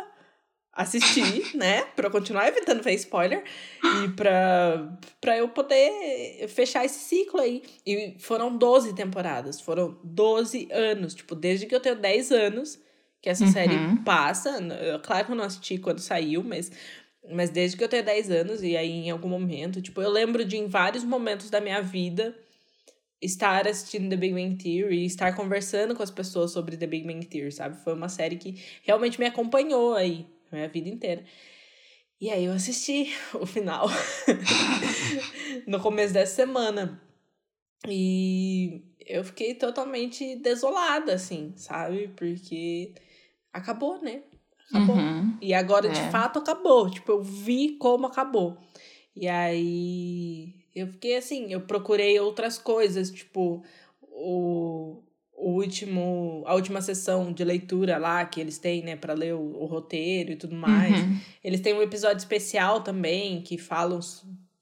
assistir, 0.72 1.50
né? 1.56 1.82
Pra 1.94 2.08
eu 2.08 2.10
continuar 2.10 2.48
evitando 2.48 2.82
ver 2.82 2.94
spoiler 2.94 3.44
e 3.82 4.08
pra, 4.10 4.98
pra 5.20 5.38
eu 5.38 5.48
poder 5.48 6.48
fechar 6.48 6.84
esse 6.84 6.98
ciclo 6.98 7.40
aí. 7.40 7.62
E 7.86 8.16
foram 8.18 8.56
12 8.56 8.94
temporadas, 8.94 9.60
foram 9.60 9.96
12 10.02 10.68
anos. 10.72 11.14
Tipo, 11.14 11.36
desde 11.36 11.66
que 11.66 11.74
eu 11.74 11.80
tenho 11.80 11.96
10 11.96 12.32
anos 12.32 12.80
que 13.22 13.28
essa 13.28 13.44
uhum. 13.44 13.52
série 13.52 13.76
passa. 14.04 14.58
Claro 15.04 15.26
que 15.26 15.32
eu 15.32 15.36
não 15.36 15.44
assisti 15.44 15.78
quando 15.78 16.00
saiu, 16.00 16.42
mas 16.42 16.70
mas 17.30 17.50
desde 17.50 17.76
que 17.76 17.84
eu 17.84 17.88
tenho 17.88 18.04
10 18.04 18.30
anos, 18.30 18.62
e 18.62 18.76
aí 18.76 19.06
em 19.06 19.10
algum 19.10 19.28
momento, 19.28 19.82
tipo, 19.82 20.00
eu 20.00 20.10
lembro 20.10 20.44
de 20.44 20.56
em 20.56 20.66
vários 20.66 21.04
momentos 21.04 21.50
da 21.50 21.60
minha 21.60 21.80
vida 21.80 22.36
estar 23.20 23.66
assistindo 23.66 24.08
The 24.08 24.16
Big 24.16 24.34
Bang 24.34 24.56
Theory, 24.56 25.04
estar 25.04 25.34
conversando 25.34 25.94
com 25.94 26.02
as 26.02 26.10
pessoas 26.10 26.52
sobre 26.52 26.76
The 26.76 26.86
Big 26.86 27.06
Bang 27.06 27.26
Theory, 27.26 27.52
sabe? 27.52 27.82
Foi 27.82 27.94
uma 27.94 28.08
série 28.08 28.36
que 28.36 28.62
realmente 28.82 29.18
me 29.18 29.26
acompanhou 29.26 29.94
aí, 29.94 30.26
minha 30.52 30.68
vida 30.68 30.88
inteira. 30.88 31.24
E 32.20 32.30
aí 32.30 32.44
eu 32.44 32.52
assisti 32.52 33.12
o 33.34 33.46
final 33.46 33.88
no 35.66 35.80
começo 35.80 36.12
dessa 36.12 36.34
semana. 36.34 37.00
E 37.86 38.82
eu 39.06 39.22
fiquei 39.24 39.54
totalmente 39.54 40.36
desolada, 40.36 41.14
assim, 41.14 41.54
sabe? 41.56 42.08
Porque 42.16 42.92
acabou, 43.52 44.02
né? 44.02 44.22
Acabou. 44.70 44.96
Uhum. 44.96 45.36
E 45.40 45.54
agora, 45.54 45.88
é. 45.88 45.90
de 45.90 46.10
fato, 46.10 46.38
acabou. 46.38 46.90
Tipo, 46.90 47.12
eu 47.12 47.22
vi 47.22 47.76
como 47.78 48.06
acabou. 48.06 48.58
E 49.14 49.26
aí 49.26 50.54
eu 50.74 50.86
fiquei 50.86 51.16
assim, 51.16 51.52
eu 51.52 51.62
procurei 51.62 52.18
outras 52.20 52.56
coisas, 52.56 53.10
tipo, 53.10 53.64
o, 54.00 55.02
o 55.34 55.50
último, 55.50 56.44
a 56.46 56.54
última 56.54 56.80
sessão 56.80 57.32
de 57.32 57.42
leitura 57.42 57.98
lá 57.98 58.24
que 58.24 58.40
eles 58.40 58.58
têm, 58.58 58.82
né, 58.82 58.94
para 58.94 59.14
ler 59.14 59.34
o, 59.34 59.40
o, 59.40 59.66
roteiro 59.66 60.32
e 60.32 60.36
tudo 60.36 60.54
mais. 60.54 60.96
Uhum. 60.96 61.18
Eles 61.42 61.60
têm 61.60 61.74
um 61.74 61.82
episódio 61.82 62.18
especial 62.18 62.82
também 62.82 63.42
que 63.42 63.58
falam, 63.58 63.98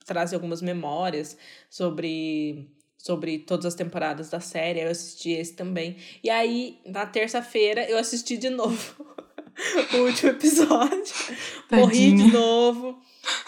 trazem 0.06 0.36
algumas 0.36 0.62
memórias 0.62 1.36
sobre 1.68 2.70
sobre 2.98 3.38
todas 3.38 3.66
as 3.66 3.75
temporadas 3.76 4.30
da 4.30 4.40
série. 4.40 4.80
Eu 4.80 4.90
assisti 4.90 5.30
esse 5.30 5.54
também. 5.54 5.96
E 6.25 6.28
aí, 6.28 6.80
na 6.84 7.06
terça-feira, 7.06 7.88
eu 7.88 7.98
assisti 7.98 8.36
de 8.36 8.50
novo 8.50 9.06
o 9.94 9.96
último 9.98 10.30
episódio. 10.30 11.14
Tadinha. 11.68 11.86
Morri 11.86 12.12
de 12.12 12.32
novo. 12.32 12.98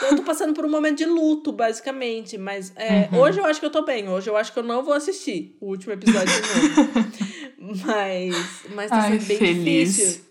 Eu 0.03 0.17
tô 0.17 0.23
passando 0.23 0.55
por 0.55 0.65
um 0.65 0.71
momento 0.71 0.99
de 0.99 1.05
luto, 1.05 1.53
basicamente. 1.53 2.37
Mas 2.37 2.73
é, 2.77 3.09
uhum. 3.13 3.21
hoje 3.21 3.39
eu 3.39 3.45
acho 3.45 3.61
que 3.61 3.67
eu 3.67 3.71
tô 3.71 3.83
bem. 3.83 4.09
Hoje 4.09 4.29
eu 4.29 4.37
acho 4.37 4.53
que 4.53 4.59
eu 4.59 4.63
não 4.63 4.83
vou 4.83 4.95
assistir 4.95 5.57
o 5.61 5.67
último 5.67 5.93
episódio 5.93 6.35
de 6.35 6.49
novo. 6.49 7.09
mas, 7.87 8.65
mas 8.75 8.91
tá 8.91 9.03
Ai, 9.03 9.13
sendo 9.13 9.27
bem 9.27 9.39
feliz. 9.39 9.97
difícil. 9.97 10.25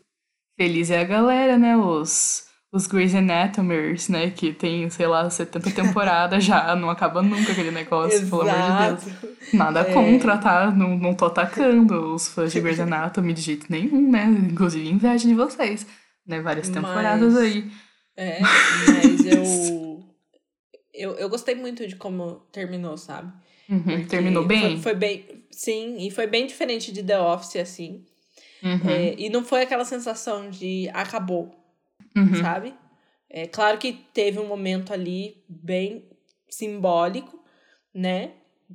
Feliz 0.58 0.92
é 0.92 1.00
a 1.00 1.04
galera, 1.04 1.58
né? 1.58 1.78
Os 1.78 2.47
os 2.72 2.86
Grey's 2.86 3.16
Anatomers, 3.16 4.10
né? 4.10 4.30
Que 4.30 4.52
tem, 4.52 4.90
sei 4.90 5.08
lá, 5.08 5.30
70 5.30 5.72
temporadas 5.72 6.44
já, 6.44 6.76
não 6.76 6.90
acaba 6.90 7.22
nunca 7.22 7.52
aquele 7.52 7.72
negócio, 7.72 8.20
Exato. 8.20 8.30
pelo 8.30 8.50
amor 8.50 8.98
de 8.98 9.06
Deus. 9.06 9.54
Nada 9.54 9.80
é. 9.82 9.94
contra, 9.94 10.38
tá? 10.38 10.72
Não, 10.72 10.98
não 10.98 11.14
tô 11.14 11.26
atacando 11.26 12.14
os 12.14 12.28
fãs 12.28 12.52
de 12.52 12.60
Grey's 12.60 12.80
Anatomy 12.80 13.34
de 13.34 13.42
jeito 13.42 13.68
nenhum, 13.70 14.12
né? 14.12 14.26
Inclusive 14.26 14.90
inveja 14.90 15.28
de 15.28 15.34
vocês, 15.34 15.88
né? 16.26 16.42
Várias 16.42 16.70
temporadas 16.70 17.34
mas, 17.34 17.44
aí. 17.44 17.72
É, 18.18 18.40
mas 18.42 19.26
eu, 19.26 20.04
eu. 20.94 21.12
Eu 21.14 21.30
gostei 21.30 21.56
muito 21.56 21.88
de 21.88 21.96
como 21.96 22.42
terminou, 22.52 22.98
sabe? 22.98 23.32
Uhum, 23.70 24.06
terminou 24.06 24.46
bem? 24.46 24.82
Foi, 24.82 24.92
foi, 24.92 24.96
bem. 24.96 25.26
Sim, 25.52 25.98
e 26.00 26.12
foi 26.12 26.28
bem 26.28 26.48
diferente 26.48 26.92
de 26.92 27.04
The 27.04 27.20
Office, 27.20 27.58
assim. 27.58 28.04
Uhum. 28.64 28.90
É, 28.90 29.16
e 29.18 29.30
não 29.30 29.46
foi 29.46 29.62
aquela 29.62 29.86
sensação 29.86 30.50
de 30.50 30.90
acabou 30.94 31.67
uhum. 32.16 32.36
sabe? 32.42 32.74
É 33.30 33.46
claro 33.48 33.78
que 33.78 33.94
teve 34.14 34.40
um 34.40 34.48
momento 34.48 34.94
ali 34.94 35.44
bem 35.50 36.08
simbólico, 36.50 37.44
né? 37.94 38.32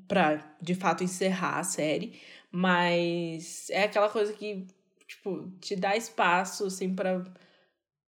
Pra 0.09 0.57
de 0.61 0.75
fato 0.75 1.03
encerrar 1.05 1.59
a 1.59 1.65
série, 1.65 2.21
mas 2.51 3.69
é 3.71 3.85
aquela 3.85 4.09
coisa 4.09 4.33
que, 4.33 4.67
tipo, 5.07 5.51
te 5.61 5.75
dá 5.77 5.97
espaço, 5.97 6.67
assim, 6.67 6.95
pra, 6.95 7.23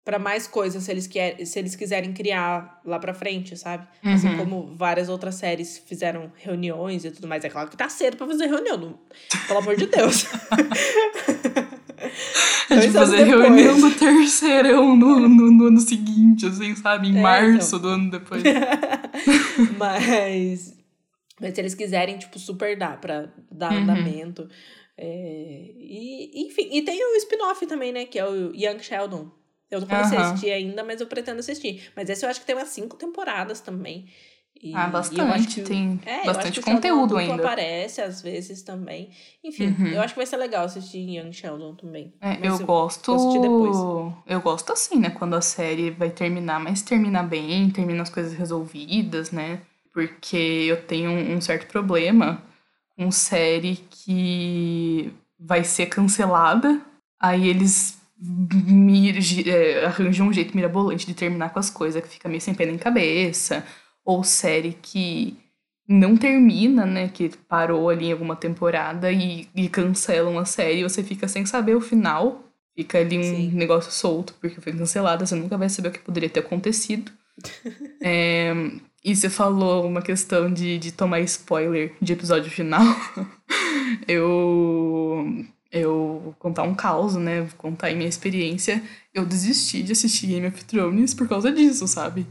para 0.04 0.18
mais 0.18 0.46
coisas 0.46 0.82
se 0.82 0.90
eles, 0.90 1.06
quer, 1.06 1.44
se 1.46 1.58
eles 1.58 1.74
quiserem 1.76 2.12
criar 2.12 2.80
lá 2.84 2.98
pra 2.98 3.14
frente, 3.14 3.56
sabe? 3.56 3.86
Assim 4.02 4.28
Uhum. 4.28 4.36
como 4.36 4.76
várias 4.76 5.08
outras 5.08 5.34
séries 5.36 5.78
fizeram 5.78 6.30
reuniões 6.36 7.04
e 7.04 7.10
tudo 7.10 7.26
mais. 7.26 7.44
É 7.44 7.48
claro 7.50 7.68
que 7.70 7.76
tá 7.76 7.88
cedo 7.88 8.16
pra 8.18 8.26
fazer 8.26 8.46
reunião, 8.46 8.76
não- 8.76 8.98
pelo 9.46 9.58
amor 9.60 9.76
de 9.76 9.86
Deus. 9.86 10.24
A 12.74 12.80
Dois 12.80 12.96
anos 12.96 13.08
fazer 13.10 13.24
reunião 13.24 13.80
do 13.80 13.90
terceirão 13.98 14.96
no, 14.96 15.20
no, 15.28 15.50
no 15.50 15.66
ano 15.66 15.80
seguinte, 15.80 16.46
assim, 16.46 16.74
sabe? 16.74 17.08
Em 17.08 17.16
É, 17.16 17.20
março 17.22 17.76
então. 17.76 17.78
do 17.80 17.88
ano 17.88 18.10
depois. 18.10 18.42
mas, 19.78 20.74
mas 21.40 21.54
se 21.54 21.60
eles 21.60 21.74
quiserem, 21.74 22.18
tipo, 22.18 22.38
super 22.38 22.76
dar 22.76 23.00
pra 23.00 23.28
dar 23.50 23.72
Uhum. 23.74 23.82
andamento. 23.82 24.48
É, 24.96 25.72
e, 25.76 26.46
enfim, 26.46 26.68
e 26.72 26.82
tem 26.82 27.02
o 27.04 27.16
spin-off 27.16 27.66
também, 27.66 27.92
né? 27.92 28.04
Que 28.06 28.18
é 28.18 28.24
o 28.28 28.54
Young 28.54 28.78
Sheldon. 28.80 29.30
Eu 29.70 29.80
não 29.80 29.88
comecei 29.88 30.18
a 30.18 30.20
Aham. 30.20 30.30
assistir 30.32 30.50
ainda, 30.52 30.84
mas 30.84 31.00
eu 31.00 31.06
pretendo 31.06 31.40
assistir. 31.40 31.90
Mas 31.96 32.08
esse 32.08 32.24
eu 32.24 32.30
acho 32.30 32.40
que 32.40 32.46
tem 32.46 32.54
umas 32.54 32.68
cinco 32.68 32.96
temporadas 32.96 33.60
também. 33.60 34.06
E, 34.66 34.74
Ah, 34.74 34.84
e 34.84 34.86
eu 34.86 34.92
bastante. 34.92 35.60
o- 35.60 35.64
Tem 35.64 36.00
é, 36.06 36.22
eu 36.22 36.24
bastante 36.24 36.54
Sheldon 36.62 36.72
conteúdo 36.76 37.18
ainda. 37.18 37.34
aparece 37.34 38.00
às 38.00 38.22
vezes 38.22 38.62
também. 38.62 39.10
Enfim, 39.44 39.76
Uhum. 39.78 39.88
eu 39.88 40.00
acho 40.00 40.14
que 40.14 40.18
vai 40.20 40.26
ser 40.26 40.38
legal 40.38 40.64
assistir 40.64 41.00
Young 41.00 41.32
Sheldon 41.34 41.74
também. 41.74 42.14
É, 42.18 42.38
Mas 42.38 42.60
eu 42.60 42.66
gosto. 42.66 43.14
depois. 43.40 43.76
Eu 44.26 44.40
gosto 44.40 44.72
assim, 44.72 44.98
né? 44.98 45.10
Quando 45.10 45.34
a 45.34 45.42
série 45.42 45.90
vai 45.90 46.08
terminar, 46.08 46.58
mas 46.60 46.80
termina 46.80 47.22
bem, 47.22 47.68
termina 47.68 48.02
as 48.02 48.08
coisas 48.08 48.32
resolvidas, 48.32 49.30
né? 49.30 49.60
Porque 49.92 50.36
eu 50.36 50.80
tenho 50.82 51.10
um 51.10 51.40
certo 51.42 51.66
problema 51.70 52.42
com 52.96 53.10
série 53.10 53.76
que 53.90 55.12
vai 55.38 55.62
ser 55.62 55.86
cancelada, 55.86 56.80
aí 57.20 57.48
eles 57.48 57.98
mir- 58.18 59.46
é, 59.46 59.84
arranjam 59.84 60.28
um 60.28 60.32
jeito 60.32 60.56
mirabolante 60.56 61.06
de 61.06 61.12
terminar 61.12 61.50
com 61.52 61.58
as 61.58 61.68
coisas, 61.68 62.02
que 62.02 62.08
fica 62.08 62.28
meio 62.30 62.40
sem 62.40 62.54
pé 62.54 62.64
nem 62.64 62.78
cabeça. 62.78 63.62
Ou 64.04 64.22
série 64.22 64.76
que 64.80 65.36
não 65.88 66.16
termina, 66.16 66.86
né? 66.86 67.08
Que 67.08 67.30
parou 67.48 67.88
ali 67.88 68.06
em 68.06 68.12
alguma 68.12 68.36
temporada 68.36 69.12
e, 69.12 69.48
e 69.54 69.68
cancelam 69.68 70.38
a 70.38 70.44
série 70.44 70.80
e 70.80 70.82
você 70.82 71.02
fica 71.02 71.28
sem 71.28 71.44
saber 71.46 71.74
o 71.74 71.80
final. 71.80 72.42
Fica 72.76 72.98
ali 72.98 73.18
um 73.18 73.22
Sim. 73.22 73.50
negócio 73.52 73.92
solto 73.92 74.34
porque 74.40 74.60
foi 74.60 74.72
cancelada, 74.72 75.24
você 75.24 75.34
nunca 75.36 75.56
vai 75.56 75.68
saber 75.68 75.88
o 75.88 75.92
que 75.92 76.00
poderia 76.00 76.28
ter 76.28 76.40
acontecido. 76.40 77.12
É, 78.02 78.52
e 79.04 79.14
você 79.14 79.30
falou 79.30 79.86
uma 79.86 80.02
questão 80.02 80.52
de, 80.52 80.78
de 80.78 80.90
tomar 80.90 81.20
spoiler 81.20 81.92
de 82.00 82.12
episódio 82.12 82.50
final. 82.50 82.84
eu. 84.08 85.44
Eu 85.76 86.36
contar 86.38 86.62
um 86.62 86.72
caos, 86.72 87.16
né? 87.16 87.40
Vou 87.40 87.58
contar 87.58 87.88
aí 87.88 87.96
minha 87.96 88.08
experiência. 88.08 88.80
Eu 89.12 89.26
desisti 89.26 89.82
de 89.82 89.90
assistir 89.90 90.28
Game 90.28 90.46
of 90.46 90.64
Thrones 90.66 91.12
por 91.14 91.28
causa 91.28 91.50
disso, 91.50 91.88
sabe? 91.88 92.24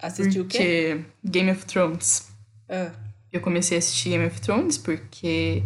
Assistiu 0.00 0.44
o 0.44 0.46
quê? 0.46 0.58
Porque 0.58 1.04
Game 1.24 1.50
of 1.50 1.64
Thrones. 1.66 2.28
Ah, 2.68 2.92
Eu 3.32 3.40
comecei 3.40 3.76
a 3.76 3.80
assistir 3.80 4.10
Game 4.10 4.26
of 4.26 4.40
Thrones 4.40 4.78
porque 4.78 5.62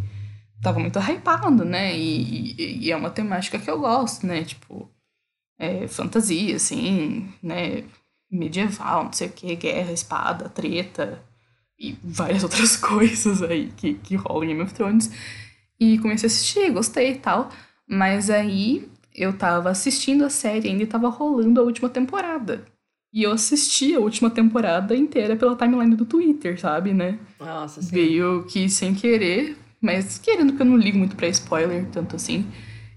tava 0.62 0.78
muito 0.80 0.98
hypado, 0.98 1.64
né? 1.64 1.96
E, 1.96 2.52
e- 2.58 2.86
e 2.86 2.92
é 2.92 2.96
uma 2.96 3.10
temática 3.10 3.58
que 3.58 3.70
eu 3.70 3.80
gosto, 3.80 4.26
né? 4.26 4.44
Tipo, 4.44 4.90
é, 5.58 5.88
fantasia, 5.88 6.56
assim, 6.56 7.32
né? 7.42 7.84
Medieval, 8.30 9.04
não 9.04 9.12
sei 9.12 9.28
o 9.28 9.32
que, 9.32 9.56
guerra, 9.56 9.92
espada, 9.92 10.48
treta 10.48 11.22
e 11.78 11.96
várias 12.04 12.42
outras 12.44 12.76
coisas 12.76 13.42
aí 13.42 13.70
que, 13.76 13.94
que 13.94 14.16
rolam 14.16 14.44
em 14.44 14.48
Game 14.48 14.62
of 14.62 14.74
Thrones. 14.74 15.10
E 15.80 15.98
comecei 15.98 16.28
a 16.28 16.32
assistir, 16.32 16.70
gostei 16.72 17.12
e 17.12 17.18
tal. 17.18 17.50
Mas 17.88 18.30
aí 18.30 18.88
eu 19.14 19.36
tava 19.36 19.70
assistindo 19.70 20.24
a 20.24 20.30
série 20.30 20.68
ainda 20.68 20.82
e 20.84 20.86
tava 20.86 21.08
rolando 21.08 21.60
a 21.60 21.64
última 21.64 21.88
temporada. 21.88 22.64
E 23.12 23.22
eu 23.24 23.32
assisti 23.32 23.94
a 23.94 24.00
última 24.00 24.30
temporada 24.30 24.96
inteira 24.96 25.36
pela 25.36 25.54
timeline 25.54 25.94
do 25.94 26.06
Twitter, 26.06 26.58
sabe, 26.58 26.94
né? 26.94 27.18
nossa, 27.38 27.82
sim. 27.82 27.94
Veio 27.94 28.44
que 28.44 28.68
sem 28.68 28.94
querer, 28.94 29.56
mas 29.80 30.18
querendo 30.18 30.54
que 30.54 30.62
eu 30.62 30.66
não 30.66 30.76
ligo 30.76 30.96
muito 30.98 31.14
pra 31.14 31.28
spoiler, 31.28 31.86
tanto 31.92 32.16
assim. 32.16 32.46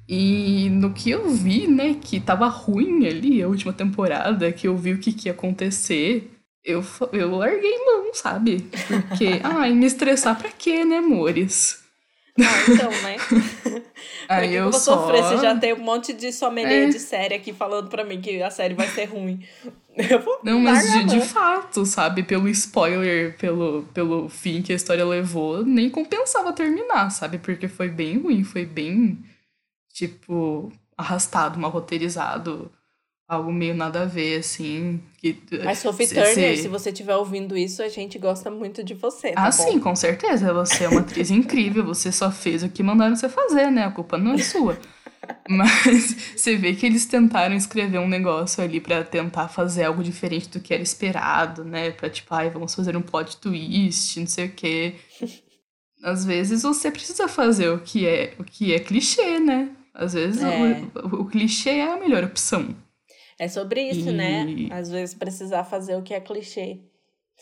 E 0.08 0.70
no 0.70 0.94
que 0.94 1.10
eu 1.10 1.30
vi, 1.30 1.68
né, 1.68 1.96
que 1.96 2.20
tava 2.20 2.48
ruim 2.48 3.08
ali 3.08 3.42
a 3.42 3.48
última 3.48 3.74
temporada, 3.74 4.52
que 4.52 4.68
eu 4.68 4.78
vi 4.78 4.94
o 4.94 5.00
que, 5.00 5.12
que 5.12 5.28
ia 5.28 5.34
acontecer, 5.34 6.32
eu, 6.64 6.84
eu 7.12 7.36
larguei 7.36 7.78
mão, 7.86 8.14
sabe? 8.14 8.70
Porque, 8.88 9.42
ai, 9.44 9.74
me 9.74 9.86
estressar 9.86 10.38
pra 10.38 10.50
quê, 10.50 10.86
né, 10.86 10.98
amores? 10.98 11.85
Ah, 12.38 12.44
então, 12.70 12.92
né? 12.92 13.16
pra 14.28 14.36
Aí 14.38 14.50
que 14.50 14.56
eu 14.56 14.66
eu 14.66 14.72
vou 14.72 14.80
só... 14.80 14.98
sofrer? 14.98 15.24
Você 15.24 15.38
já 15.38 15.58
tem 15.58 15.74
um 15.74 15.80
monte 15.80 16.12
de 16.14 16.34
sommelier 16.34 16.88
É. 16.88 16.90
de 16.90 17.00
série 17.00 17.36
aqui 17.36 17.54
falando 17.54 17.90
pra 17.90 18.04
mim 18.04 18.20
que 18.20 18.42
a 18.44 18.50
série 18.52 18.74
vai 18.74 18.88
ser 18.88 19.06
ruim. 19.06 19.46
Eu 19.98 20.20
vou 20.22 20.40
Não, 20.44 20.60
mas 20.60 20.92
de, 20.92 21.06
de 21.06 21.22
fato, 21.22 21.86
sabe? 21.86 22.22
Pelo 22.22 22.50
spoiler, 22.50 23.38
pelo, 23.38 23.84
pelo 23.94 24.28
fim 24.28 24.62
que 24.62 24.74
a 24.74 24.76
história 24.76 25.06
levou, 25.06 25.66
nem 25.66 25.90
compensava 25.90 26.52
terminar, 26.52 27.10
sabe? 27.12 27.38
Porque 27.38 27.70
foi 27.70 27.88
bem 27.88 28.18
ruim, 28.18 28.44
foi 28.44 28.66
bem, 28.66 29.18
tipo, 29.94 30.70
arrastado, 30.98 31.58
mal 31.58 31.72
roteirizado. 31.72 32.70
Algo 33.28 33.52
meio 33.52 33.74
nada 33.74 34.04
a 34.04 34.06
ver, 34.06 34.40
assim. 34.40 35.02
Que, 35.18 35.36
Mas 35.64 35.80
Sophie 35.80 36.06
se- 36.06 36.14
Turner, 36.14 36.56
se- 36.56 36.62
se 36.64 36.68
você 36.68 36.92
estiver 36.92 37.16
ouvindo 37.16 37.58
isso, 37.58 37.82
a 37.82 37.90
gente 37.90 38.20
gosta 38.20 38.52
muito 38.52 38.84
de 38.84 38.94
você, 38.94 39.32
tá 39.32 39.42
Ah, 39.42 39.46
bom? 39.46 39.52
sim, 39.52 39.80
com 39.80 39.96
certeza. 39.96 40.54
Você 40.54 40.84
é 40.84 40.90
uma 40.90 41.02
atriz 41.02 41.32
incrível, 41.32 41.84
você 41.84 42.12
só 42.12 42.30
fez 42.32 42.62
o 42.62 42.70
que 42.70 42.84
mandaram 42.84 43.16
você 43.16 43.28
fazer, 43.28 43.72
né? 43.72 43.84
A 43.86 43.92
culpa 43.92 44.16
não 44.18 44.34
é 44.34 44.38
sua. 44.38 44.78
Mas 45.50 46.16
você 46.38 46.56
vê 46.56 46.76
que 46.76 46.86
eles 46.86 47.08
tentaram 47.08 47.56
escrever 47.56 47.98
um 47.98 48.08
negócio 48.08 48.64
ali 48.64 48.80
pra 48.80 49.04
tentar 49.04 49.48
fazer 49.48 49.86
algo 49.86 50.04
diferente 50.04 50.48
do 50.50 50.60
que 50.60 50.72
era 50.72 50.84
esperado, 50.84 51.64
né? 51.66 51.90
Pra 51.90 52.08
tipo, 52.12 52.32
ai, 52.32 52.52
vamos 52.52 52.76
fazer 52.76 52.96
um 52.96 53.02
plot 53.02 53.38
twist, 53.38 54.20
não 54.20 54.28
sei 54.28 54.46
o 54.46 54.52
quê. 54.52 54.94
Às 56.04 56.24
vezes 56.26 56.62
você 56.62 56.92
precisa 56.92 57.28
fazer 57.28 57.70
o 57.70 57.80
que 57.80 58.06
é, 58.08 58.34
o 58.38 58.44
que 58.44 58.72
é 58.72 58.78
clichê, 58.80 59.40
né? 59.40 59.70
Às 59.96 60.14
vezes 60.14 60.44
É. 60.44 60.84
o, 61.04 61.22
o 61.22 61.26
clichê 61.26 61.70
é 61.72 61.92
a 61.94 61.98
melhor 62.00 62.24
opção. 62.24 62.76
É 63.38 63.48
sobre 63.48 63.82
isso, 63.90 64.10
E- 64.10 64.14
né? 64.14 64.46
Às 64.72 64.90
vezes 64.90 65.14
precisar 65.16 65.64
fazer 65.66 65.96
o 65.96 66.02
que 66.04 66.14
é 66.14 66.20
clichê. 66.22 66.80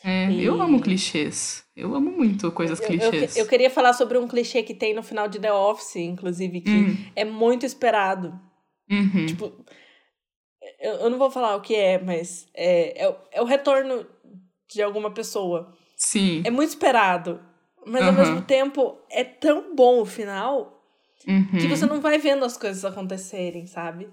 É, 0.03 0.29
E- 0.31 0.43
Eu 0.43 0.59
amo 0.61 0.81
clichês. 0.81 1.63
Eu 1.75 1.93
amo 1.95 2.11
muito 2.11 2.51
coisas 2.51 2.79
Eu, 2.81 2.85
eu, 2.89 2.99
clichês. 3.11 3.35
eu 3.37 3.47
queria 3.47 3.69
falar 3.69 3.93
sobre 3.93 4.17
um 4.17 4.27
clichê 4.27 4.63
que 4.63 4.73
tem 4.73 4.93
no 4.93 5.03
final 5.03 5.27
de 5.27 5.39
The 5.39 5.53
Office, 5.53 5.95
inclusive, 5.97 6.61
que 6.61 6.69
Hum. 6.71 6.97
é 7.15 7.23
muito 7.23 7.65
esperado. 7.65 8.37
Uhum. 8.89 9.25
Tipo, 9.27 9.53
eu, 10.79 10.93
eu 10.95 11.09
não 11.09 11.17
vou 11.17 11.29
falar 11.31 11.55
o 11.55 11.61
que 11.61 11.75
é, 11.75 11.99
mas 11.99 12.47
é, 12.53 13.03
é, 13.03 13.09
o- 13.09 13.15
é 13.31 13.41
o 13.41 13.45
retorno 13.45 14.05
de 14.69 14.81
alguma 14.81 15.11
pessoa. 15.11 15.73
Sim. 15.95 16.41
É 16.45 16.49
muito 16.51 16.69
esperado. 16.69 17.39
Mas 17.85 18.01
ao 18.01 18.09
Aham. 18.09 18.17
mesmo 18.19 18.41
tempo, 18.41 18.97
é 19.09 19.23
tão 19.23 19.75
bom 19.75 20.01
o 20.01 20.05
final 20.05 20.81
Uhum. 21.27 21.57
que 21.59 21.67
você 21.67 21.85
não 21.85 22.01
vai 22.01 22.17
vendo 22.17 22.43
as 22.43 22.57
coisas 22.57 22.83
acontecerem, 22.83 23.65
sabe? 23.67 24.09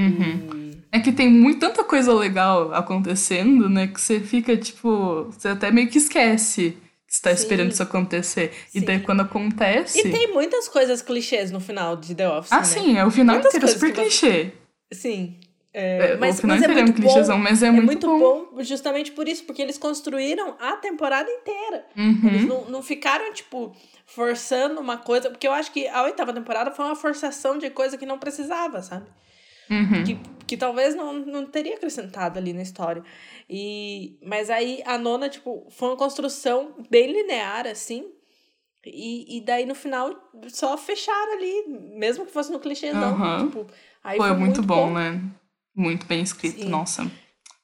Uhum. 0.00 0.50
E- 0.56 0.70
É 0.92 0.98
que 0.98 1.12
tem 1.12 1.30
muito, 1.30 1.60
tanta 1.60 1.84
coisa 1.84 2.12
legal 2.12 2.74
acontecendo, 2.74 3.68
né? 3.68 3.86
Que 3.86 4.00
você 4.00 4.18
fica, 4.20 4.56
tipo, 4.56 5.24
você 5.30 5.48
até 5.48 5.70
meio 5.70 5.88
que 5.88 5.98
esquece 5.98 6.76
que 7.06 7.20
tá 7.22 7.30
Sim. 7.30 7.36
esperando 7.42 7.70
isso 7.70 7.82
acontecer. 7.82 8.52
E 8.74 8.80
daí 8.80 8.98
Sim. 8.98 9.04
quando 9.04 9.20
acontece. 9.20 9.98
E 10.06 10.10
tem 10.10 10.32
muitas 10.32 10.68
coisas 10.68 11.00
clichês 11.02 11.50
no 11.50 11.60
final 11.60 11.96
de 11.96 12.14
The 12.14 12.28
Office, 12.28 12.52
Ah, 12.52 12.58
né? 12.58 12.64
sim, 12.64 12.96
é 12.96 13.04
o 13.06 13.10
final 13.10 13.36
Muitas 13.36 13.54
inteiro 13.54 13.66
coisas 13.66 13.80
super 13.80 13.92
que 14.04 14.10
você- 14.10 14.28
clichê. 14.30 14.52
Sim. 14.92 15.36
É, 15.72 16.12
É, 16.12 16.16
mas, 16.16 16.38
o 16.38 16.40
final 16.40 16.56
mas 16.56 16.62
é 16.62 16.66
inteiro 16.66 16.80
é 16.80 16.82
um 16.82 16.86
muito 16.86 17.00
clichêzão, 17.02 17.36
bom. 17.36 17.42
mas 17.44 17.62
é, 17.62 17.66
É 17.68 17.70
muito, 17.70 17.86
muito 17.86 18.06
bom. 18.08 18.48
bom 18.52 18.62
justamente 18.64 19.12
por 19.12 19.28
isso, 19.28 19.44
porque 19.44 19.62
eles 19.62 19.78
construíram 19.78 20.56
a 20.58 20.72
temporada 20.72 21.30
inteira. 21.30 21.84
Eles 21.96 22.42
Uhum. 22.42 22.48
não, 22.48 22.64
não 22.70 22.82
ficaram, 22.82 23.32
tipo, 23.32 23.72
forçando 24.06 24.80
uma 24.80 24.96
coisa. 24.96 25.30
Porque 25.30 25.46
eu 25.46 25.52
acho 25.52 25.70
que 25.72 25.86
a 25.86 26.02
oitava 26.02 26.32
temporada 26.32 26.72
foi 26.72 26.84
uma 26.84 26.96
forçação 26.96 27.56
de 27.58 27.70
coisa 27.70 27.96
que 27.96 28.04
não 28.04 28.18
precisava, 28.18 28.82
sabe? 28.82 29.06
Uhum. 29.70 30.04
Que, 30.04 30.18
que 30.46 30.56
talvez 30.56 30.94
não, 30.94 31.12
não 31.12 31.46
teria 31.46 31.76
acrescentado 31.76 32.38
ali 32.38 32.52
na 32.52 32.62
história. 32.62 33.04
E, 33.48 34.18
mas 34.26 34.50
aí 34.50 34.82
a 34.84 34.98
nona, 34.98 35.28
tipo, 35.28 35.66
foi 35.70 35.88
uma 35.88 35.96
construção 35.96 36.74
bem 36.90 37.12
linear, 37.12 37.66
assim. 37.66 38.06
E, 38.84 39.36
e 39.36 39.40
daí 39.42 39.66
no 39.66 39.74
final 39.74 40.10
só 40.48 40.76
fecharam 40.76 41.34
ali, 41.34 41.68
mesmo 41.96 42.26
que 42.26 42.32
fosse 42.32 42.50
no 42.50 42.58
clichêzão. 42.58 43.14
Aham. 43.14 43.46
Tipo, 43.46 43.66
aí 44.02 44.16
Foi, 44.16 44.28
foi, 44.28 44.36
muito, 44.36 44.62
bom, 44.62 44.92
né? 44.92 45.22
Muito 45.74 46.06
bem 46.06 46.22
escrito, 46.22 46.62
Sim. 46.62 46.68
nossa. 46.68 47.10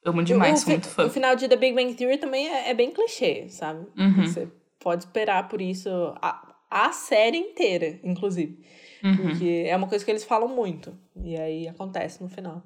Amo 0.05 0.23
demais, 0.23 0.62
o, 0.64 0.71
muito 0.71 0.87
fã. 0.87 1.07
O 1.07 1.11
final 1.11 1.35
de 1.35 1.49
The 1.49 1.57
Big 1.57 1.75
Bang 1.75 1.92
Theory 1.95 2.19
também 2.19 2.49
é, 2.49 2.71
é 2.71 2.75
bem 2.75 2.92
clichê, 2.92 3.49
sabe? 3.49 3.87
Uhum. 3.99 4.27
Você 4.27 4.49
pode 4.79 5.03
esperar 5.05 5.49
por 5.49 5.61
isso 5.61 5.88
a, 6.23 6.46
a 6.85 6.93
série 6.93 7.39
inteira, 7.39 7.99
inclusive. 8.03 8.59
Uhum. 9.03 9.17
Porque 9.17 9.65
é 9.67 9.77
uma 9.77 9.89
coisa 9.89 10.05
que 10.05 10.11
eles 10.11 10.25
falam 10.25 10.49
muito. 10.49 10.97
E 11.25 11.37
aí 11.37 11.69
acontece 11.69 12.23
no 12.23 12.29
final. 12.29 12.62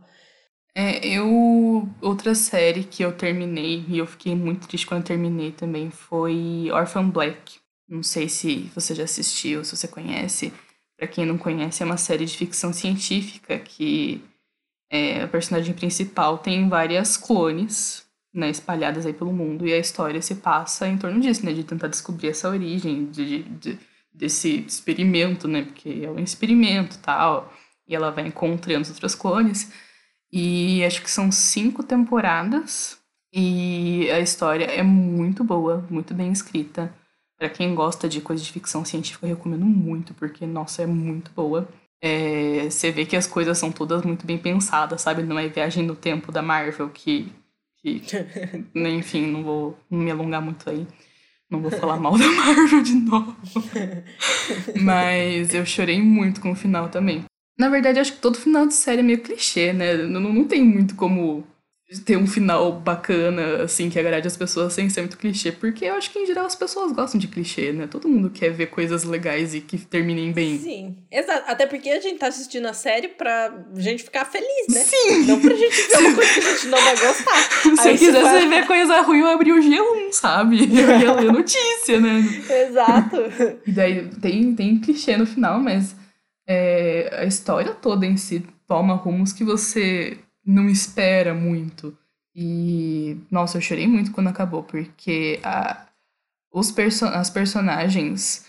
É, 0.74 1.06
eu. 1.06 1.88
Outra 2.00 2.34
série 2.34 2.84
que 2.84 3.02
eu 3.02 3.12
terminei, 3.12 3.84
e 3.88 3.98
eu 3.98 4.06
fiquei 4.06 4.34
muito 4.34 4.66
triste 4.68 4.86
quando 4.86 5.00
eu 5.02 5.06
terminei 5.06 5.52
também, 5.52 5.90
foi 5.90 6.68
Orphan 6.72 7.08
Black. 7.08 7.58
Não 7.88 8.02
sei 8.02 8.28
se 8.28 8.70
você 8.74 8.94
já 8.94 9.04
assistiu, 9.04 9.64
se 9.64 9.76
você 9.76 9.88
conhece. 9.88 10.52
Pra 10.96 11.08
quem 11.08 11.26
não 11.26 11.38
conhece, 11.38 11.82
é 11.82 11.86
uma 11.86 11.96
série 11.96 12.24
de 12.24 12.36
ficção 12.36 12.72
científica 12.72 13.58
que 13.58 14.22
é, 14.90 15.22
a 15.22 15.28
personagem 15.28 15.74
principal 15.74 16.38
tem 16.38 16.68
várias 16.68 17.16
clones, 17.16 18.06
né, 18.34 18.50
espalhadas 18.50 19.06
aí 19.06 19.12
pelo 19.12 19.32
mundo, 19.32 19.66
e 19.66 19.72
a 19.72 19.78
história 19.78 20.20
se 20.20 20.36
passa 20.36 20.86
em 20.86 20.98
torno 20.98 21.20
disso, 21.20 21.44
né, 21.44 21.52
de 21.52 21.64
tentar 21.64 21.88
descobrir 21.88 22.28
essa 22.28 22.48
origem, 22.48 23.06
de, 23.06 23.44
de 23.44 23.78
desse 24.12 24.60
experimento, 24.66 25.48
né, 25.48 25.62
porque 25.62 26.02
é 26.04 26.10
um 26.10 26.18
experimento 26.18 26.98
tal, 26.98 27.52
e 27.86 27.94
ela 27.94 28.10
vai 28.10 28.26
encontrando 28.26 28.82
as 28.82 28.90
outras 28.90 29.14
clones, 29.14 29.72
e 30.32 30.84
acho 30.84 31.02
que 31.02 31.10
são 31.10 31.30
cinco 31.32 31.82
temporadas, 31.82 33.00
e 33.32 34.10
a 34.10 34.20
história 34.20 34.64
é 34.64 34.82
muito 34.82 35.44
boa, 35.44 35.86
muito 35.88 36.14
bem 36.14 36.32
escrita. 36.32 36.92
Para 37.38 37.48
quem 37.48 37.74
gosta 37.74 38.08
de 38.08 38.20
coisa 38.20 38.42
de 38.42 38.52
ficção 38.52 38.84
científica, 38.84 39.26
eu 39.26 39.36
recomendo 39.36 39.64
muito, 39.64 40.12
porque, 40.14 40.44
nossa, 40.46 40.82
é 40.82 40.86
muito 40.86 41.30
boa. 41.32 41.68
É, 42.02 42.68
você 42.70 42.90
vê 42.90 43.06
que 43.06 43.16
as 43.16 43.26
coisas 43.26 43.56
são 43.58 43.70
todas 43.70 44.02
muito 44.02 44.26
bem 44.26 44.38
pensadas, 44.38 45.02
sabe? 45.02 45.22
Não 45.22 45.38
é 45.38 45.48
viagem 45.48 45.84
no 45.84 45.94
tempo 45.94 46.32
da 46.32 46.42
Marvel 46.42 46.90
que. 46.90 47.32
que 47.78 48.02
enfim, 48.74 49.26
não 49.26 49.44
vou 49.44 49.78
me 49.90 50.10
alongar 50.10 50.42
muito 50.42 50.68
aí. 50.68 50.86
Não 51.50 51.60
vou 51.60 51.70
falar 51.70 51.98
mal 51.98 52.16
da 52.18 52.28
Marvel 52.28 52.82
de 52.82 52.94
novo. 52.94 53.36
Mas 54.80 55.52
eu 55.52 55.66
chorei 55.66 56.00
muito 56.00 56.40
com 56.40 56.52
o 56.52 56.56
final 56.56 56.88
também. 56.88 57.24
Na 57.58 57.68
verdade, 57.68 57.98
acho 57.98 58.12
que 58.12 58.20
todo 58.20 58.38
final 58.38 58.66
de 58.66 58.74
série 58.74 59.00
é 59.00 59.02
meio 59.02 59.20
clichê, 59.20 59.72
né? 59.72 59.94
Não, 59.96 60.20
não 60.20 60.44
tem 60.44 60.64
muito 60.64 60.94
como 60.94 61.44
ter 61.98 62.16
um 62.16 62.26
final 62.26 62.70
bacana, 62.72 63.64
assim, 63.64 63.90
que 63.90 63.98
agrade 63.98 64.26
as 64.26 64.36
pessoas 64.36 64.72
sem 64.72 64.88
ser 64.88 65.00
muito 65.00 65.18
clichê. 65.18 65.50
Porque 65.50 65.84
eu 65.84 65.94
acho 65.94 66.10
que, 66.12 66.20
em 66.20 66.26
geral, 66.26 66.46
as 66.46 66.54
pessoas 66.54 66.92
gostam 66.92 67.18
de 67.18 67.26
clichê, 67.26 67.72
né? 67.72 67.88
Todo 67.88 68.08
mundo 68.08 68.30
quer 68.30 68.50
ver 68.50 68.66
coisas 68.66 69.02
legais 69.02 69.54
e 69.54 69.60
que 69.60 69.76
terminem 69.76 70.30
bem. 70.30 70.56
Sim, 70.56 70.96
exato. 71.10 71.50
Até 71.50 71.66
porque 71.66 71.90
a 71.90 72.00
gente 72.00 72.18
tá 72.18 72.28
assistindo 72.28 72.66
a 72.66 72.72
série 72.72 73.08
pra 73.08 73.52
gente 73.74 74.04
ficar 74.04 74.24
feliz, 74.24 74.68
né? 74.68 74.80
Sim! 74.82 75.24
Não 75.26 75.40
pra 75.40 75.54
gente 75.54 75.88
ver 75.88 75.98
uma 75.98 76.14
coisa 76.14 76.32
que 76.32 76.38
a 76.40 76.52
gente 76.52 76.66
não 76.68 76.78
vai 76.78 76.96
gostar. 76.96 77.76
Se 77.82 77.88
eu 77.88 77.98
quisesse 77.98 78.46
ver 78.46 78.66
coisa 78.66 79.00
ruim, 79.00 79.20
eu 79.20 79.26
abri 79.26 79.52
o 79.52 79.60
G1, 79.60 80.12
sabe? 80.12 80.60
Eu 80.80 81.00
ia 81.00 81.12
ler 81.12 81.32
notícia, 81.32 82.00
né? 82.00 82.22
Exato. 82.68 83.16
E 83.66 83.72
daí 83.72 84.08
tem, 84.20 84.54
tem 84.54 84.80
clichê 84.80 85.16
no 85.16 85.26
final, 85.26 85.58
mas 85.58 85.94
é, 86.48 87.10
a 87.18 87.24
história 87.24 87.72
toda 87.72 88.06
em 88.06 88.16
si 88.16 88.44
toma 88.66 88.94
rumos 88.94 89.32
que 89.32 89.44
você 89.44 90.18
não 90.44 90.68
espera 90.68 91.34
muito. 91.34 91.96
E, 92.34 93.18
nossa, 93.30 93.58
eu 93.58 93.62
chorei 93.62 93.86
muito 93.86 94.12
quando 94.12 94.28
acabou, 94.28 94.62
porque 94.62 95.40
a, 95.42 95.86
os 96.52 96.70
perso 96.70 97.04
as 97.06 97.30
personagens 97.30 98.46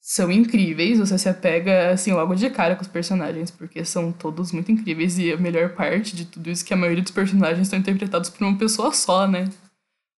são 0.00 0.32
incríveis, 0.32 0.98
você 0.98 1.18
se 1.18 1.28
apega, 1.28 1.90
assim, 1.90 2.12
logo 2.12 2.34
de 2.34 2.48
cara 2.48 2.74
com 2.74 2.82
os 2.82 2.88
personagens, 2.88 3.50
porque 3.50 3.84
são 3.84 4.10
todos 4.10 4.52
muito 4.52 4.72
incríveis, 4.72 5.18
e 5.18 5.32
a 5.32 5.36
melhor 5.36 5.74
parte 5.74 6.16
de 6.16 6.24
tudo 6.24 6.48
isso 6.48 6.64
é 6.64 6.66
que 6.68 6.74
a 6.74 6.76
maioria 6.76 7.02
dos 7.02 7.12
personagens 7.12 7.66
estão 7.66 7.78
interpretados 7.78 8.30
por 8.30 8.42
uma 8.46 8.56
pessoa 8.56 8.92
só, 8.92 9.28
né? 9.28 9.50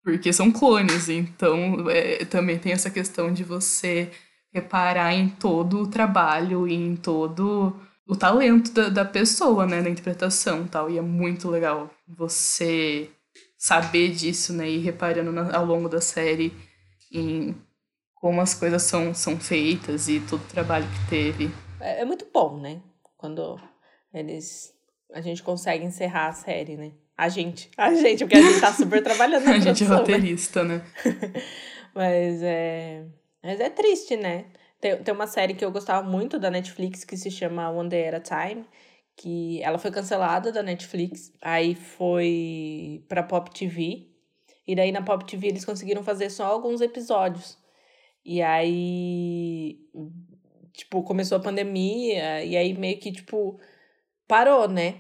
Porque 0.03 0.32
são 0.32 0.51
clones, 0.51 1.10
então 1.10 1.89
é, 1.89 2.23
também 2.25 2.60
tem 2.60 2.71
essa 2.71 2.89
questão 2.89 3.34
de 3.34 3.43
você 3.43 4.12
reparar 4.53 5.13
em 5.13 5.29
todo 5.29 5.82
o 5.82 5.88
trabalho 5.88 6.67
e 6.67 6.73
em 6.73 6.95
todo 6.95 7.75
o 8.10 8.15
talento 8.15 8.72
da, 8.72 8.89
da 8.89 9.06
pessoa, 9.06 9.67
né, 9.67 9.82
na 9.82 9.89
interpretação 9.89 10.65
tal. 10.67 10.89
E 10.89 10.98
é 10.98 11.02
muito 11.02 11.48
legal 11.48 11.91
você 12.08 13.08
saber 13.56 14.10
disso, 14.10 14.52
né, 14.52 14.67
e 14.67 14.78
ir 14.78 14.80
reparando 14.80 15.32
na, 15.32 15.56
ao 15.56 15.63
longo 15.63 15.88
da 15.88 16.02
série 16.02 16.52
em 17.12 17.56
como 18.15 18.41
as 18.41 18.56
coisas 18.56 18.82
são, 18.82 19.13
são 19.13 19.39
feitas 19.39 20.10
e 20.10 20.19
todo 20.22 20.41
o 20.41 20.48
trabalho 20.48 20.86
que 20.88 21.10
teve. 21.10 21.52
É, 21.80 22.02
é 22.02 22.06
muito 22.06 22.28
bom, 22.34 22.60
né? 22.60 22.82
Quando 23.15 23.60
eles. 24.13 24.74
A 25.13 25.22
gente 25.22 25.41
consegue 25.41 25.86
encerrar 25.86 26.28
a 26.28 26.34
série, 26.34 26.76
né? 26.76 26.91
A 27.15 27.30
gente. 27.30 27.69
A 27.78 27.93
gente, 27.93 28.26
porque 28.26 28.38
a 28.38 28.41
gente 28.41 28.60
tá 28.60 28.74
super 28.74 29.02
trabalhando 29.02 29.45
na 29.45 29.54
A 29.56 29.60
gente 29.60 29.84
é 29.84 29.88
né? 29.88 29.95
roteirista, 29.95 30.63
né? 30.63 30.84
Mas 31.95 32.41
é. 32.41 33.06
Mas 33.41 33.60
é 33.60 33.69
triste, 33.69 34.17
né? 34.17 34.45
Tem, 34.80 34.98
tem 35.04 35.13
uma 35.13 35.28
série 35.28 35.54
que 35.54 35.63
eu 35.63 35.72
gostava 35.72 36.08
muito 36.08 36.39
da 36.39 36.50
Netflix 36.50 37.04
que 37.04 37.18
se 37.18 37.30
chama 37.30 37.70
One 37.70 37.89
Day 37.89 38.08
at 38.08 38.32
a 38.32 38.48
Time, 38.48 38.65
que 39.15 39.62
ela 39.62 39.78
foi 39.78 39.92
cancelada 39.92 40.52
da 40.52 40.63
Netflix, 40.63 41.34
aí 41.42 41.76
foi 41.76 43.04
pra 43.10 43.24
Pop 43.24 43.52
TV, 43.52 44.08
e 44.65 44.76
daí 44.76 44.92
na 44.92 45.02
Pop 45.02 45.26
TV 45.26 45.48
eles 45.48 45.65
conseguiram 45.65 46.04
fazer 46.04 46.30
só 46.30 46.46
alguns 46.46 46.80
episódios. 46.80 47.58
E 48.24 48.42
aí, 48.42 49.80
tipo, 50.74 51.04
começou 51.04 51.38
a 51.38 51.42
pandemia, 51.42 52.46
e 52.46 52.56
aí 52.56 52.78
meio 52.78 52.98
que, 53.00 53.12
tipo, 53.12 53.60
parou, 54.28 54.68
né? 54.68 54.96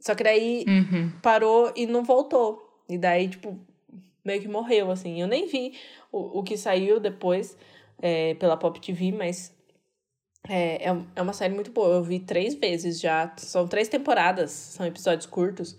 Só 0.00 0.14
que 0.14 0.24
daí 0.24 0.64
uhum. 0.66 1.12
parou 1.22 1.72
e 1.76 1.86
não 1.86 2.02
voltou. 2.02 2.82
E 2.88 2.98
daí, 2.98 3.28
tipo, 3.28 3.58
meio 4.24 4.40
que 4.40 4.48
morreu, 4.48 4.90
assim. 4.90 5.20
Eu 5.20 5.26
nem 5.28 5.46
vi 5.46 5.74
o, 6.10 6.40
o 6.40 6.42
que 6.42 6.56
saiu 6.56 6.98
depois 6.98 7.56
é, 8.00 8.34
pela 8.34 8.56
Pop 8.56 8.80
TV, 8.80 9.12
mas 9.12 9.54
é, 10.48 10.90
é, 10.90 10.96
é 11.16 11.22
uma 11.22 11.32
série 11.32 11.54
muito 11.54 11.70
boa. 11.70 11.96
Eu 11.96 12.02
vi 12.02 12.20
três 12.20 12.54
vezes 12.54 13.00
já. 13.00 13.32
São 13.36 13.66
três 13.66 13.88
temporadas, 13.88 14.50
são 14.50 14.86
episódios 14.86 15.26
curtos. 15.26 15.76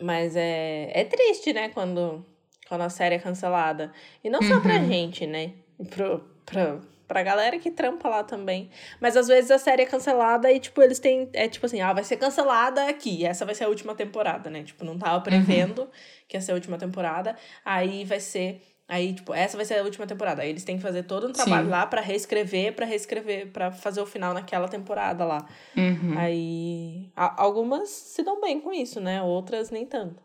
Mas 0.00 0.36
é, 0.36 0.90
é 0.94 1.04
triste, 1.04 1.52
né, 1.52 1.70
quando, 1.70 2.24
quando 2.68 2.82
a 2.82 2.88
série 2.88 3.16
é 3.16 3.18
cancelada. 3.18 3.92
E 4.22 4.30
não 4.30 4.40
só 4.42 4.54
uhum. 4.54 4.60
pra 4.60 4.78
gente, 4.78 5.26
né? 5.26 5.54
Pro, 5.90 6.20
pra, 6.44 6.80
pra 7.06 7.22
galera 7.22 7.58
que 7.58 7.70
trampa 7.70 8.08
lá 8.08 8.22
também. 8.22 8.70
Mas 9.00 9.16
às 9.16 9.26
vezes 9.26 9.50
a 9.50 9.58
série 9.58 9.82
é 9.82 9.86
cancelada 9.86 10.52
e, 10.52 10.60
tipo, 10.60 10.80
eles 10.82 10.98
têm. 10.98 11.28
É 11.32 11.48
tipo 11.48 11.66
assim, 11.66 11.80
ah, 11.80 11.92
vai 11.92 12.04
ser 12.04 12.16
cancelada 12.16 12.86
aqui. 12.88 13.24
Essa 13.24 13.44
vai 13.44 13.54
ser 13.54 13.64
a 13.64 13.68
última 13.68 13.94
temporada, 13.94 14.50
né? 14.50 14.62
Tipo, 14.62 14.84
não 14.84 14.98
tava 14.98 15.20
prevendo 15.22 15.82
uhum. 15.82 15.88
que 16.28 16.36
ia 16.36 16.40
ser 16.40 16.52
a 16.52 16.54
última 16.54 16.78
temporada. 16.78 17.34
Aí 17.64 18.04
vai 18.04 18.20
ser 18.20 18.62
Aí, 18.88 19.12
tipo, 19.12 19.34
essa 19.34 19.54
vai 19.54 19.66
ser 19.66 19.78
a 19.78 19.82
última 19.82 20.06
temporada. 20.06 20.40
Aí 20.40 20.48
eles 20.48 20.64
têm 20.64 20.78
que 20.78 20.82
fazer 20.82 21.02
todo 21.02 21.28
um 21.28 21.32
trabalho 21.32 21.66
Sim. 21.66 21.70
lá 21.70 21.86
para 21.86 22.00
reescrever, 22.00 22.74
para 22.74 22.86
reescrever, 22.86 23.48
para 23.48 23.70
fazer 23.70 24.00
o 24.00 24.06
final 24.06 24.32
naquela 24.32 24.66
temporada 24.66 25.26
lá. 25.26 25.46
Uhum. 25.76 26.16
Aí, 26.16 27.10
a, 27.14 27.42
algumas 27.42 27.90
se 27.90 28.22
dão 28.22 28.40
bem 28.40 28.58
com 28.58 28.72
isso, 28.72 28.98
né? 28.98 29.22
Outras 29.22 29.70
nem 29.70 29.84
tanto. 29.84 30.22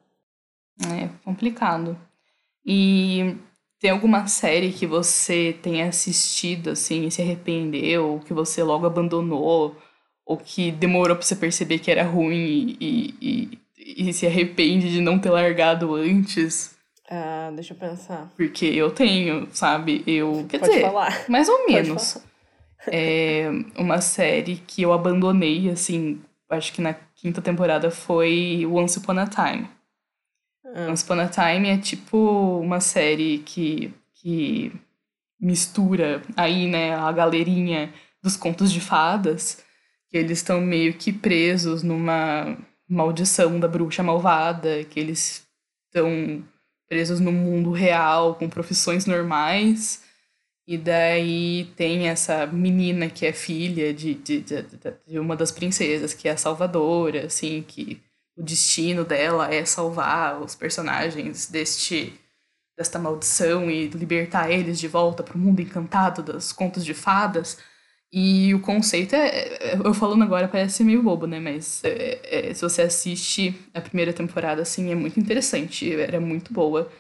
É 0.82 1.10
complicado. 1.26 2.00
E 2.66 3.36
tem 3.82 3.92
alguma 3.92 4.28
série 4.28 4.72
que 4.72 4.88
você 4.88 5.60
tenha 5.62 5.90
assistido, 5.90 6.70
assim, 6.70 7.06
e 7.06 7.12
se 7.12 7.22
arrependeu, 7.22 8.12
ou 8.12 8.20
que 8.22 8.34
você 8.34 8.64
logo 8.64 8.86
abandonou, 8.86 9.76
ou 10.26 10.38
que 10.38 10.72
demorou 10.72 11.18
pra 11.18 11.26
você 11.26 11.36
perceber 11.36 11.80
que 11.80 11.92
era 11.92 12.04
ruim 12.04 12.78
e, 12.80 13.14
e, 13.20 13.60
e, 13.78 14.10
e 14.10 14.14
se 14.14 14.26
arrepende 14.26 14.90
de 14.90 15.02
não 15.02 15.20
ter 15.20 15.32
largado 15.32 15.96
antes? 15.96 16.73
Ah, 17.10 17.52
deixa 17.54 17.74
eu 17.74 17.78
pensar. 17.78 18.32
Porque 18.36 18.66
eu 18.66 18.92
tenho, 18.92 19.48
sabe? 19.52 20.04
Eu. 20.08 20.46
Quer 20.50 20.60
Pode 20.60 20.72
dizer, 20.72 20.86
falar. 20.86 21.26
mais 21.30 21.50
ou 21.50 21.68
menos. 21.68 22.18
é 22.88 23.48
uma 23.78 24.02
série 24.02 24.58
que 24.68 24.82
eu 24.82 24.94
abandonei, 24.94 25.70
assim, 25.70 26.22
acho 26.50 26.74
que 26.74 26.82
na 26.82 26.94
quinta 27.16 27.42
temporada 27.42 27.90
foi 27.92 28.66
Once 28.66 28.98
Upon 29.00 29.20
a 29.20 29.28
Time. 29.28 29.70
Ah. 30.66 30.88
Once 30.90 31.04
Upon 31.04 31.20
a 31.20 31.28
Time 31.28 31.70
é 31.70 31.78
tipo 31.78 32.60
uma 32.60 32.80
série 32.80 33.40
que, 33.40 33.94
que 34.16 34.72
mistura 35.40 36.22
aí, 36.38 36.68
né, 36.68 36.96
a 36.96 37.12
galerinha 37.12 37.94
dos 38.22 38.38
contos 38.38 38.72
de 38.72 38.80
fadas, 38.80 39.64
que 40.10 40.18
eles 40.18 40.38
estão 40.40 40.62
meio 40.62 40.94
que 40.94 41.12
presos 41.12 41.84
numa 41.84 42.58
maldição 42.88 43.60
da 43.60 43.68
bruxa 43.68 44.02
malvada, 44.04 44.84
que 44.86 45.00
eles 45.00 45.46
estão 45.88 46.44
presos 46.94 47.20
no 47.20 47.32
mundo 47.32 47.72
real, 47.72 48.36
com 48.36 48.48
profissões 48.48 49.08
normais. 49.08 50.04
E 50.68 50.78
daí 50.78 51.74
tem 51.76 52.08
essa 52.08 52.46
menina 52.46 53.10
que 53.10 53.26
é 53.26 53.34
filha 53.34 53.92
de, 53.92 54.14
de, 54.14 54.42
de, 54.42 54.64
de, 55.08 55.18
uma 55.20 55.36
das 55.36 55.52
princesas, 55.52 56.14
que 56.14 56.28
é 56.28 56.34
a 56.34 56.38
salvadora, 56.38 57.26
assim, 57.26 57.66
que 57.68 58.00
o 58.38 58.44
destino 58.44 59.04
dela 59.04 59.52
é 59.52 59.66
salvar 59.66 60.40
os 60.40 60.54
personagens 60.54 61.48
deste 61.48 62.14
desta 62.78 62.98
maldição 62.98 63.70
e 63.70 63.88
libertar 63.88 64.50
eles 64.50 64.80
de 64.80 64.88
volta 64.88 65.22
para 65.22 65.36
o 65.36 65.40
mundo 65.40 65.62
encantado 65.62 66.24
dos 66.24 66.52
contos 66.52 66.86
de 66.86 66.94
fadas. 66.94 67.58
E 68.16 68.54
o 68.54 68.60
conceito 68.60 69.16
é, 69.16 69.28
é. 69.28 69.76
Eu 69.84 69.92
falando 69.92 70.24
agora 70.24 70.48
parece 70.48 70.84
meio 70.84 71.02
bobo, 71.02 71.26
né? 71.26 71.40
Mas 71.40 71.84
é, 71.84 72.50
é, 72.50 72.54
se 72.54 72.62
você 72.62 72.84
assiste 72.84 73.56
a 73.74 73.82
primeira 73.82 74.14
temporada, 74.14 74.62
assim, 74.62 74.92
é 74.92 74.96
muito 74.96 75.20
interessante. 75.20 75.92
Era 75.96 76.20
muito 76.22 76.54
boa. 76.54 76.92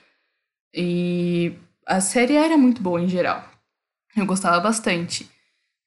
E 0.74 1.54
a 1.86 2.02
série 2.02 2.36
era 2.36 2.58
muito 2.58 2.82
boa 2.82 3.00
em 3.00 3.08
geral. 3.08 3.48
Eu 4.18 4.26
gostava 4.26 4.60
bastante. 4.60 5.30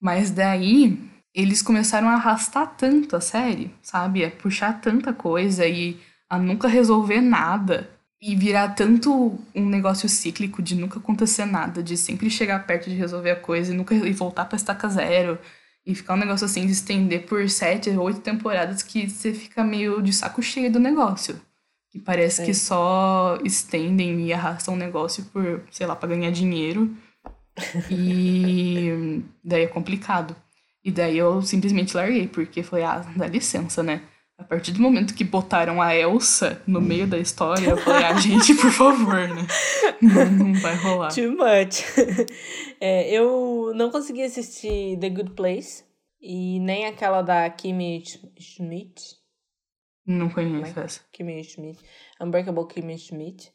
Mas 0.01 0.31
daí 0.31 0.97
eles 1.35 1.61
começaram 1.63 2.09
a 2.09 2.15
arrastar 2.15 2.77
tanto 2.77 3.17
a 3.17 3.21
série, 3.21 3.75
sabe? 3.83 4.25
A 4.25 4.31
puxar 4.31 4.81
tanta 4.81 5.13
coisa 5.13 5.67
e 5.67 6.01
a 6.31 6.39
nunca 6.39 6.69
resolver 6.69 7.21
nada 7.21 7.91
e 8.27 8.35
virar 8.35 8.75
tanto 8.75 9.39
um 9.55 9.65
negócio 9.69 10.09
cíclico 10.09 10.61
de 10.61 10.75
nunca 10.75 10.99
acontecer 10.99 11.45
nada, 11.45 11.81
de 11.81 11.97
sempre 11.97 12.29
chegar 12.29 12.67
perto 12.67 12.91
de 12.91 12.97
resolver 12.97 13.31
a 13.31 13.37
coisa 13.37 13.73
e 13.73 13.77
nunca 13.77 13.95
e 13.95 14.13
voltar 14.13 14.47
para 14.47 14.57
estaca 14.57 14.89
zero. 14.89 15.39
E 15.87 15.95
ficar 15.95 16.15
um 16.15 16.19
negócio 16.19 16.45
assim 16.45 16.67
de 16.67 16.73
estender 16.73 17.25
por 17.27 17.49
sete, 17.49 17.89
oito 17.91 18.19
temporadas 18.19 18.83
que 18.83 19.09
você 19.09 19.33
fica 19.33 19.63
meio 19.63 20.03
de 20.03 20.13
saco 20.13 20.43
cheio 20.43 20.73
do 20.73 20.81
negócio. 20.81 21.41
Que 21.89 22.01
parece 22.01 22.45
que 22.45 22.53
só 22.53 23.39
estendem 23.45 24.27
e 24.27 24.33
arrastam 24.33 24.75
o 24.75 24.77
negócio 24.77 25.25
por, 25.27 25.63
sei 25.71 25.87
lá, 25.87 25.95
pra 25.95 26.09
ganhar 26.09 26.33
dinheiro. 26.33 26.97
e 27.89 29.23
daí 29.45 29.63
é 29.63 29.69
complicado. 29.69 30.35
E 30.85 30.91
daí 30.91 31.17
eu 31.17 31.41
simplesmente 31.43 31.97
larguei, 31.97 32.27
porque 32.27 32.65
falei, 32.65 32.85
ah, 32.85 33.07
dá 33.15 33.29
licença, 33.29 33.85
né? 33.85 34.03
A 34.39 34.45
partir 34.45 34.73
do 34.73 34.81
momento 34.81 35.15
que 35.15 35.25
botaram 35.25 35.81
a 35.81 35.95
Elsa 35.95 36.63
no 36.67 36.81
meio 36.81 37.07
da 37.07 37.19
história, 37.19 37.71
eu 37.71 37.77
falei, 37.79 38.05
ah, 38.05 38.15
gente, 38.21 38.55
por 38.55 38.71
favor, 38.71 39.15
né? 39.15 39.47
Não, 40.03 40.31
não 40.31 40.55
vai 40.61 40.77
rolar. 40.77 41.13
Too 41.13 41.33
much. 41.33 41.83
É, 42.79 43.11
eu 43.11 43.73
não 43.75 43.91
consegui 43.91 44.23
assistir 44.23 44.99
The 45.01 45.09
Good 45.09 45.31
Place 45.31 45.83
e 46.21 46.61
nem 46.61 46.85
aquela 46.85 47.23
da 47.23 47.49
Kimi 47.49 48.05
Schmidt. 48.39 49.17
Não 50.07 50.29
conheço 50.29 50.79
essa. 50.79 51.01
Kimi 51.11 51.43
Schmidt. 51.43 51.83
Unbreakable 52.21 52.69
Kimi 52.69 52.99
Schmidt. 52.99 53.51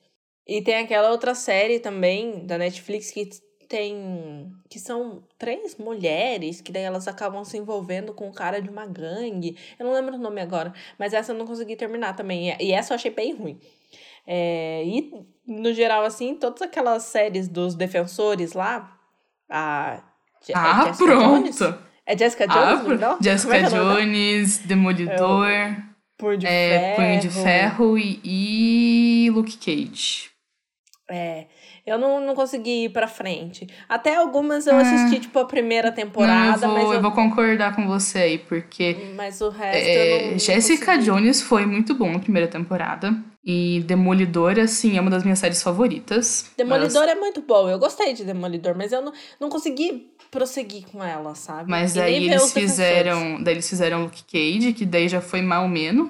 E 0.48 0.64
tem 0.64 0.78
aquela 0.78 1.12
outra 1.12 1.36
série 1.36 1.80
também 1.80 2.46
da 2.48 2.58
Netflix 2.58 3.12
que 3.12 3.30
tem. 3.72 4.52
que 4.70 4.78
são 4.78 5.24
três 5.40 5.78
mulheres 5.78 6.60
que 6.60 6.74
daí 6.74 6.84
elas 6.84 7.08
acabam 7.08 7.46
se 7.46 7.58
envolvendo 7.58 8.14
com 8.14 8.28
o 8.28 8.34
cara 8.34 8.62
de 8.62 8.70
uma 8.70 8.86
gangue. 8.86 9.58
Eu 9.80 9.86
não 9.86 9.94
lembro 9.94 10.16
o 10.16 10.20
nome 10.20 10.42
agora, 10.42 10.74
mas 11.00 11.14
essa 11.14 11.32
eu 11.32 11.38
não 11.38 11.48
consegui 11.48 11.78
terminar 11.78 12.14
também. 12.14 12.54
E 12.60 12.74
essa 12.74 12.92
eu 12.92 12.96
achei 12.96 13.10
bem 13.10 13.34
ruim. 13.34 13.58
É, 14.28 14.84
e, 14.86 15.14
no 15.48 15.74
geral, 15.74 16.04
assim, 16.04 16.36
todas 16.36 16.62
aquelas 16.62 17.04
séries 17.04 17.48
dos 17.48 17.74
defensores 17.74 18.52
lá. 18.52 18.98
A, 19.50 20.04
ah, 20.54 20.84
Jessica 20.86 21.06
pronto! 21.06 21.44
Jones, 21.44 21.60
é 22.06 22.18
Jessica 22.18 22.48
Jones, 22.48 22.86
ah, 22.86 22.98
não? 22.98 23.22
Jessica 23.22 23.56
é 23.56 23.64
Jones, 23.64 24.58
Demolidor. 24.60 25.48
É 25.48 25.84
Punho 26.18 26.38
de 26.38 26.46
é, 26.46 26.70
Ferro. 26.70 26.96
Punho 26.96 27.20
de 27.20 27.30
Ferro 27.30 27.98
e, 27.98 28.22
e 28.24 29.30
Luke 29.32 29.58
Cage. 29.58 30.30
É. 31.10 31.48
Eu 31.86 31.98
não, 31.98 32.20
não 32.20 32.36
consegui 32.36 32.86
ir 32.86 32.90
pra 32.90 33.08
frente. 33.08 33.68
Até 33.90 34.16
algumas 34.16 34.68
eu 34.68 34.78
assisti, 34.78 35.20
tipo, 35.22 35.40
a 35.40 35.46
primeira 35.46 35.92
temporada, 35.92 36.68
não, 36.68 36.74
eu 36.74 36.76
vou, 36.76 36.78
mas. 36.78 36.84
Eu... 36.84 36.94
eu 36.94 37.02
vou 37.02 37.12
concordar 37.12 37.76
com 37.76 37.88
você 37.88 38.20
aí, 38.20 38.38
porque. 38.38 39.14
Mas 39.16 39.42
o 39.42 39.50
resto. 39.50 39.78
É, 39.78 40.28
eu 40.28 40.32
não, 40.32 40.40
Jessica 40.40 40.96
não 40.96 41.04
Jones 41.04 41.42
foi 41.42 41.66
muito 41.66 41.96
bom 41.96 42.12
na 42.12 42.20
primeira 42.20 42.48
temporada. 42.48 43.16
E 43.44 43.82
Demolidor, 43.88 44.60
assim, 44.60 44.98
é 44.98 45.02
uma 45.02 45.10
das 45.10 45.24
minhas 45.24 45.40
séries 45.40 45.64
favoritas. 45.64 46.52
Demolidor 46.56 47.08
mas... 47.08 47.10
é 47.10 47.16
muito 47.16 47.42
bom. 47.42 47.68
Eu 47.68 47.80
gostei 47.80 48.14
de 48.14 48.24
Demolidor, 48.24 48.76
mas 48.78 48.92
eu 48.92 49.02
não, 49.02 49.12
não 49.40 49.50
consegui 49.50 50.12
prosseguir 50.30 50.86
com 50.92 51.04
ela, 51.04 51.34
sabe? 51.34 51.70
Mas 51.70 51.94
daí 51.94 52.28
eles 52.28 52.54
fizeram. 52.54 53.42
Daí 53.42 53.56
eles 53.56 53.68
fizeram 53.68 54.04
Luke 54.04 54.24
Cage, 54.32 54.74
que 54.74 54.86
daí 54.86 55.10
já 55.10 55.22
foi 55.22 55.42
mal 55.42 55.68
menos. 55.68 56.10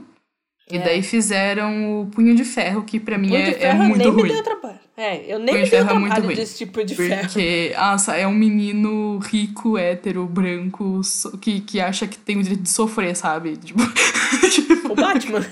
E 0.72 0.78
é. 0.78 0.80
daí 0.80 1.04
fizeram 1.04 2.02
o 2.02 2.06
Punho 2.08 2.34
de 2.34 2.46
Ferro, 2.46 2.84
que 2.84 3.00
pra 3.00 3.18
mim 3.18 3.36
é, 3.36 3.64
é, 3.64 3.74
muito 3.74 3.98
nem 3.98 4.08
ruim. 4.10 4.24
Me 4.24 4.30
deu 4.30 4.44
trabalho. 4.44 4.80
É, 4.96 5.34
eu 5.34 5.40
nem 5.40 5.54
Punho 5.54 5.64
me 5.66 5.70
deu 5.70 5.80
é 5.80 5.84
trabalho 5.84 6.36
desse 6.36 6.58
tipo 6.60 6.84
de 6.84 6.96
porque, 6.96 7.10
ferro. 7.10 7.22
Porque, 7.24 7.74
nossa, 7.78 8.16
é 8.16 8.26
um 8.26 8.34
menino 8.34 9.20
rico, 9.20 9.78
hétero, 9.78 10.26
branco, 10.26 11.04
so, 11.04 11.38
que, 11.38 11.60
que 11.60 11.80
acha 11.80 12.08
que 12.08 12.18
tem 12.18 12.38
o 12.38 12.44
direito 12.44 12.64
de 12.64 12.70
sofrer, 12.70 13.16
sabe? 13.16 13.58
Tipo... 14.50 14.94
O 14.94 14.96
Batman. 14.96 15.46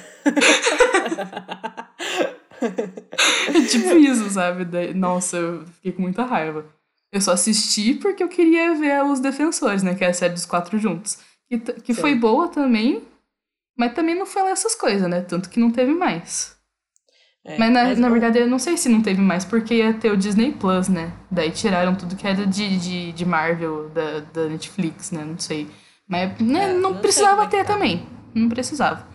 é 3.53 3.61
tipo 3.69 3.95
isso, 3.97 4.29
sabe? 4.29 4.65
Daí, 4.65 4.93
nossa, 4.93 5.37
eu 5.37 5.65
fiquei 5.75 5.91
com 5.91 6.01
muita 6.01 6.23
raiva. 6.23 6.65
Eu 7.11 7.21
só 7.21 7.31
assisti 7.31 7.95
porque 7.95 8.23
eu 8.23 8.27
queria 8.27 8.75
ver 8.75 9.03
os 9.03 9.19
Defensores, 9.19 9.83
né? 9.83 9.95
Que 9.95 10.03
é 10.03 10.07
a 10.07 10.13
série 10.13 10.33
dos 10.33 10.45
quatro 10.45 10.77
juntos. 10.77 11.17
Que, 11.49 11.57
que 11.57 11.93
foi 11.93 12.13
boa 12.13 12.47
também, 12.47 13.01
mas 13.79 13.93
também 13.93 14.13
não 14.13 14.25
foi 14.25 14.43
lá 14.43 14.49
essas 14.49 14.75
coisas, 14.75 15.09
né? 15.09 15.21
Tanto 15.21 15.49
que 15.49 15.57
não 15.57 15.71
teve 15.71 15.93
mais. 15.93 16.53
É, 17.45 17.57
mas 17.57 17.71
na, 17.71 17.83
mas 17.85 17.97
na 17.97 18.09
verdade 18.09 18.37
eu 18.37 18.45
não 18.45 18.59
sei 18.59 18.75
se 18.75 18.89
não 18.89 19.01
teve 19.01 19.21
mais, 19.21 19.45
porque 19.45 19.75
ia 19.75 19.93
ter 19.93 20.11
o 20.11 20.17
Disney 20.17 20.51
Plus, 20.51 20.89
né? 20.89 21.13
Daí 21.31 21.49
tiraram 21.49 21.95
tudo 21.95 22.17
que 22.17 22.27
era 22.27 22.45
de, 22.45 22.77
de, 22.77 23.13
de 23.13 23.25
Marvel, 23.25 23.87
da, 23.91 24.19
da 24.19 24.49
Netflix, 24.49 25.11
né? 25.11 25.23
Não 25.23 25.39
sei. 25.39 25.69
Mas 26.05 26.37
né, 26.41 26.71
É, 26.71 26.73
não, 26.73 26.91
não 26.91 26.97
precisava 26.97 27.45
é 27.45 27.47
ter 27.47 27.63
tá. 27.63 27.73
também. 27.73 28.05
Não 28.35 28.49
precisava. 28.49 29.07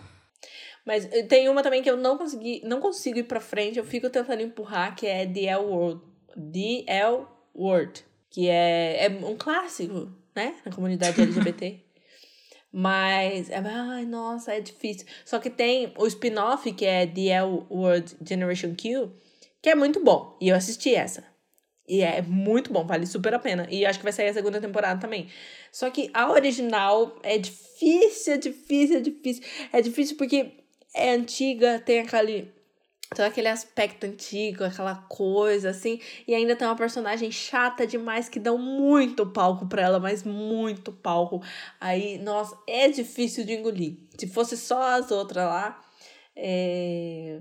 Mas 0.83 1.05
eh, 1.11 1.21
tem 1.21 1.47
uma 1.47 1.61
também 1.61 1.83
que 1.83 1.89
eu 1.89 1.95
não 1.97 2.17
consegui, 2.17 2.63
não 2.65 2.79
consigo 2.79 3.19
ir 3.19 3.23
pra 3.25 3.39
frente, 3.39 3.77
eu 3.77 3.85
fico 3.85 4.09
tentando 4.09 4.41
empurrar, 4.41 4.95
que 4.95 5.05
é 5.05 5.27
The 5.27 5.45
L 5.45 5.63
Word. 5.65 6.01
The 6.35 6.91
L 6.91 7.27
Word. 7.55 8.03
Que 8.31 8.49
é, 8.49 9.05
é 9.05 9.09
um 9.09 9.37
clássico, 9.37 10.09
né? 10.35 10.55
Na 10.65 10.71
comunidade 10.71 11.21
LGBT. 11.21 11.84
Mas, 12.77 13.49
é- 13.49 13.55
ai, 13.57 14.05
nossa, 14.05 14.53
é 14.53 14.59
difícil. 14.59 15.07
Só 15.23 15.39
que 15.39 15.49
tem 15.49 15.93
o 15.97 16.05
spin-off, 16.07 16.69
que 16.73 16.85
é 16.85 17.07
The 17.07 17.27
L 17.29 17.63
Word 17.71 18.17
Generation 18.27 18.75
Q, 18.75 19.09
que 19.61 19.69
é 19.69 19.75
muito 19.75 20.03
bom. 20.03 20.37
E 20.41 20.49
eu 20.49 20.57
assisti 20.57 20.93
essa. 20.93 21.23
E 21.87 22.01
é 22.01 22.21
muito 22.21 22.73
bom, 22.73 22.85
vale 22.85 23.05
super 23.05 23.33
a 23.33 23.39
pena. 23.39 23.65
E 23.71 23.85
acho 23.85 23.99
que 23.99 24.03
vai 24.03 24.11
sair 24.11 24.27
a 24.27 24.33
segunda 24.33 24.59
temporada 24.59 24.99
também. 24.99 25.29
Só 25.71 25.89
que 25.89 26.09
a 26.13 26.29
original 26.29 27.17
é 27.23 27.37
difícil, 27.37 28.33
é 28.33 28.37
difícil, 28.37 28.97
é 28.97 28.99
difícil. 28.99 29.43
É 29.71 29.81
difícil 29.81 30.17
porque 30.17 30.51
é 30.93 31.11
antiga, 31.11 31.79
tem 31.79 31.99
aquele. 31.99 32.51
Tem 33.13 33.25
aquele 33.25 33.47
aspecto 33.47 34.05
antigo, 34.05 34.63
aquela 34.63 34.95
coisa 34.95 35.69
assim. 35.69 35.99
E 36.27 36.33
ainda 36.33 36.55
tem 36.55 36.67
uma 36.67 36.75
personagem 36.75 37.31
chata 37.31 37.85
demais 37.85 38.27
que 38.27 38.39
dão 38.39 38.57
muito 38.57 39.25
palco 39.25 39.67
pra 39.67 39.83
ela, 39.83 39.99
mas 39.99 40.23
muito 40.23 40.91
palco. 40.91 41.41
Aí, 41.79 42.17
nossa, 42.17 42.57
é 42.67 42.89
difícil 42.89 43.45
de 43.45 43.53
engolir. 43.53 43.97
Se 44.17 44.27
fosse 44.27 44.57
só 44.57 44.97
as 44.97 45.11
outras 45.11 45.45
lá, 45.45 45.81
é, 46.35 47.39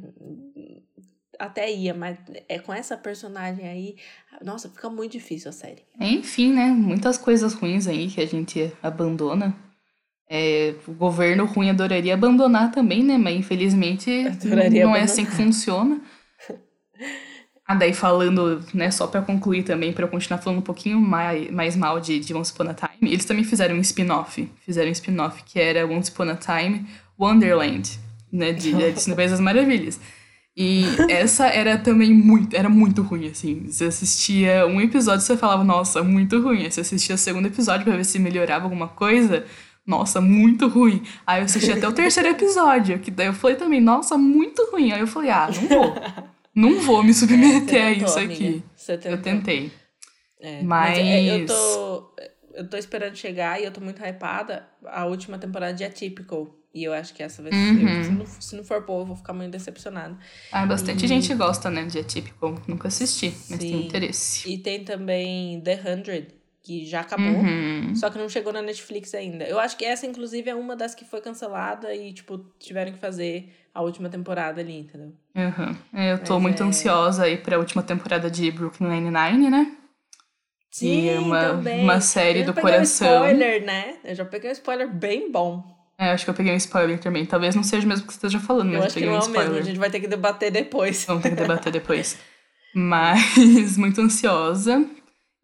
até 1.38 1.72
ia, 1.72 1.94
mas 1.94 2.18
é 2.48 2.58
com 2.58 2.72
essa 2.72 2.96
personagem 2.96 3.66
aí, 3.66 3.96
nossa, 4.42 4.68
fica 4.68 4.88
muito 4.88 5.12
difícil 5.12 5.48
a 5.50 5.52
série. 5.52 5.82
Enfim, 5.98 6.52
né? 6.52 6.66
Muitas 6.66 7.18
coisas 7.18 7.54
ruins 7.54 7.86
aí 7.86 8.08
que 8.08 8.20
a 8.20 8.26
gente 8.26 8.72
abandona. 8.82 9.56
É, 10.28 10.74
o 10.88 10.92
governo 10.92 11.44
ruim 11.44 11.70
adoraria 11.70 12.14
abandonar 12.14 12.70
também, 12.70 13.02
né? 13.02 13.18
Mas 13.18 13.36
infelizmente 13.36 14.10
Adoraria 14.26 14.84
não 14.84 14.96
é 14.96 15.00
abandonar. 15.00 15.02
assim 15.04 15.24
que 15.24 15.32
funciona. 15.32 16.00
Ah, 17.66 17.74
daí 17.74 17.94
falando, 17.94 18.62
né, 18.74 18.90
só 18.90 19.06
pra 19.06 19.22
concluir 19.22 19.62
também, 19.62 19.90
pra 19.90 20.04
eu 20.04 20.08
continuar 20.08 20.38
falando 20.38 20.58
um 20.58 20.62
pouquinho 20.62 21.00
mais, 21.00 21.50
mais 21.50 21.74
mal 21.74 21.98
de, 21.98 22.20
de 22.20 22.34
Once 22.34 22.52
Upon 22.52 22.68
a 22.68 22.74
Time, 22.74 23.10
eles 23.10 23.24
também 23.24 23.42
fizeram 23.42 23.74
um 23.76 23.80
spin-off. 23.80 24.46
Fizeram 24.60 24.90
um 24.90 24.92
spin-off 24.92 25.42
que 25.44 25.58
era 25.58 25.86
Once 25.86 26.10
Upon 26.10 26.28
a 26.28 26.36
Time 26.36 26.86
Wonderland, 27.18 27.98
né, 28.30 28.52
de 28.52 28.70
País 29.14 29.30
das 29.30 29.40
Maravilhas. 29.40 29.98
E 30.56 30.84
essa 31.08 31.46
era 31.46 31.78
também 31.78 32.12
muito, 32.12 32.54
era 32.54 32.68
muito 32.68 33.00
ruim, 33.00 33.28
assim. 33.28 33.64
Você 33.66 33.86
assistia 33.86 34.66
um 34.66 34.80
episódio 34.80 35.22
e 35.22 35.26
você 35.26 35.36
falava, 35.36 35.64
nossa, 35.64 36.02
muito 36.02 36.40
ruim. 36.40 36.64
Aí 36.64 36.70
você 36.70 36.82
assistia 36.82 37.14
o 37.14 37.18
segundo 37.18 37.46
episódio 37.46 37.84
pra 37.84 37.96
ver 37.96 38.04
se 38.04 38.18
melhorava 38.18 38.64
alguma 38.64 38.88
coisa. 38.88 39.44
Nossa, 39.86 40.20
muito 40.20 40.66
ruim. 40.68 41.02
Aí 41.26 41.40
eu 41.40 41.44
assisti 41.44 41.70
até 41.72 41.86
o 41.86 41.92
terceiro 41.92 42.30
episódio, 42.30 42.98
que 42.98 43.10
daí 43.10 43.26
eu 43.26 43.34
falei 43.34 43.56
também, 43.56 43.80
nossa, 43.80 44.16
muito 44.16 44.66
ruim. 44.70 44.92
Aí 44.92 45.00
eu 45.00 45.06
falei, 45.06 45.30
ah, 45.30 45.48
não 45.54 45.68
vou. 45.68 45.94
Não 46.54 46.80
vou 46.80 47.02
me 47.02 47.12
submeter 47.12 47.82
a 47.82 47.90
É, 47.90 47.92
tentou, 47.94 48.06
isso 48.08 48.18
amiga. 48.18 48.32
aqui. 48.34 48.62
Eu 49.04 49.20
tentei. 49.22 49.72
É, 50.40 50.62
Mas- 50.62 50.98
é, 50.98 51.22
eu 51.42 51.46
tô. 51.46 52.14
Eu 52.54 52.70
tô 52.70 52.76
esperando 52.76 53.16
chegar 53.16 53.60
e 53.60 53.64
eu 53.64 53.72
tô 53.72 53.80
muito 53.80 54.00
hypada 54.00 54.64
a 54.86 55.04
última 55.06 55.36
temporada 55.38 55.74
de 55.74 55.82
Atypical. 55.82 56.54
E 56.72 56.84
eu 56.84 56.92
acho 56.92 57.12
que 57.12 57.22
essa 57.22 57.42
vai 57.42 57.52
ser. 57.52 57.58
Uhum. 57.58 58.04
Se, 58.04 58.10
não, 58.10 58.26
se 58.26 58.56
não 58.56 58.64
for 58.64 58.84
boa, 58.86 59.02
eu 59.02 59.06
vou 59.06 59.16
ficar 59.16 59.32
muito 59.32 59.50
decepcionada. 59.50 60.16
Ah, 60.52 60.64
bastante 60.64 61.04
E- 61.04 61.08
gente 61.08 61.34
gosta, 61.34 61.68
né, 61.70 61.84
de 61.84 61.98
Atypical. 61.98 62.54
Nunca 62.68 62.86
assisti, 62.88 63.26
mas 63.50 63.60
Sim. 63.60 63.70
tem 63.70 63.86
interesse. 63.86 64.48
E 64.52 64.58
tem 64.58 64.84
também 64.84 65.60
The 65.62 65.76
100, 65.76 66.26
que 66.64 66.84
já 66.86 67.00
acabou. 67.00 67.26
Uhum. 67.26 67.94
Só 67.94 68.08
que 68.10 68.16
não 68.18 68.28
chegou 68.28 68.52
na 68.52 68.62
Netflix 68.62 69.14
ainda. 69.14 69.44
Eu 69.44 69.60
acho 69.60 69.76
que 69.76 69.84
essa, 69.84 70.06
inclusive, 70.06 70.48
é 70.50 70.54
uma 70.54 70.74
das 70.74 70.94
que 70.94 71.04
foi 71.04 71.20
cancelada 71.20 71.94
e, 71.94 72.12
tipo, 72.12 72.38
tiveram 72.58 72.90
que 72.92 72.98
fazer 72.98 73.54
a 73.74 73.82
última 73.82 74.08
temporada 74.08 74.60
ali, 74.62 74.78
entendeu? 74.78 75.12
Uhum. 75.36 75.76
É, 75.92 76.12
Eu 76.14 76.18
tô 76.24 76.34
Mas 76.34 76.42
muito 76.42 76.62
é- 76.62 76.66
ansiosa 76.66 77.24
aí 77.24 77.36
pra 77.36 77.58
última 77.58 77.82
temporada 77.82 78.30
de 78.30 78.50
Brooklyn 78.50 78.88
Nine-Nine, 78.88 79.50
né? 79.50 79.76
Sim, 80.70 81.08
é 81.08 81.18
uma- 81.20 81.40
também. 81.50 81.84
uma 81.84 82.00
série 82.00 82.40
Eu 82.40 82.46
já 82.46 82.50
do 82.50 82.54
peguei 82.54 82.70
coração. 82.72 83.08
Um 83.08 83.26
spoiler, 83.26 83.64
né? 83.64 83.96
Eu 84.02 84.14
já 84.14 84.24
peguei 84.24 84.50
um 84.50 84.52
spoiler 84.52 84.88
bem 84.92 85.30
bom. 85.30 85.62
É, 85.98 86.08
eu 86.08 86.12
acho 86.14 86.24
que 86.24 86.30
eu 86.30 86.34
peguei 86.34 86.52
um 86.52 86.56
spoiler 86.56 86.98
também. 86.98 87.24
Talvez 87.26 87.54
não 87.54 87.62
seja 87.62 87.84
o 87.84 87.88
mesmo 87.88 88.06
que 88.06 88.12
você 88.12 88.16
esteja 88.16 88.40
falando, 88.40 88.70
Eu 88.72 88.78
mas 88.78 88.86
acho 88.86 88.94
que 88.94 89.00
peguei 89.00 89.10
não 89.10 89.16
um 89.20 89.22
é 89.22 89.26
spoiler. 89.26 89.50
mesmo. 89.52 89.62
A 89.62 89.66
gente 89.66 89.78
vai 89.78 89.90
ter 89.90 90.00
que 90.00 90.08
debater 90.08 90.50
depois. 90.50 91.04
Vamos 91.04 91.22
ter 91.22 91.30
que 91.30 91.36
debater 91.36 91.70
depois. 91.72 92.18
Mas 92.74 93.76
muito 93.78 94.00
ansiosa. 94.00 94.84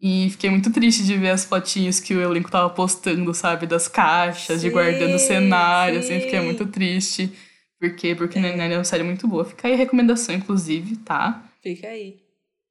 E 0.01 0.29
fiquei 0.31 0.49
muito 0.49 0.71
triste 0.71 1.03
de 1.03 1.15
ver 1.15 1.29
as 1.29 1.45
fotinhos 1.45 1.99
que 1.99 2.15
o 2.15 2.21
elenco 2.21 2.49
tava 2.49 2.69
postando, 2.71 3.33
sabe? 3.35 3.67
Das 3.67 3.87
caixas, 3.87 4.61
de 4.61 4.67
Sim, 4.67 4.73
guardando 4.73 5.13
o 5.13 5.19
cenário, 5.19 5.99
assim. 5.99 6.19
Fiquei 6.19 6.39
sim. 6.39 6.45
muito 6.45 6.65
triste. 6.65 7.31
Porque 7.79 8.15
Brooklyn 8.15 8.41
Nine-Nine 8.41 8.73
é 8.73 8.77
uma 8.77 8.83
série 8.83 9.03
muito 9.03 9.27
boa. 9.27 9.45
Fica 9.45 9.67
aí 9.67 9.75
a 9.75 9.77
recomendação, 9.77 10.33
inclusive, 10.33 10.97
tá? 10.97 11.43
Fica 11.61 11.87
aí. 11.87 12.19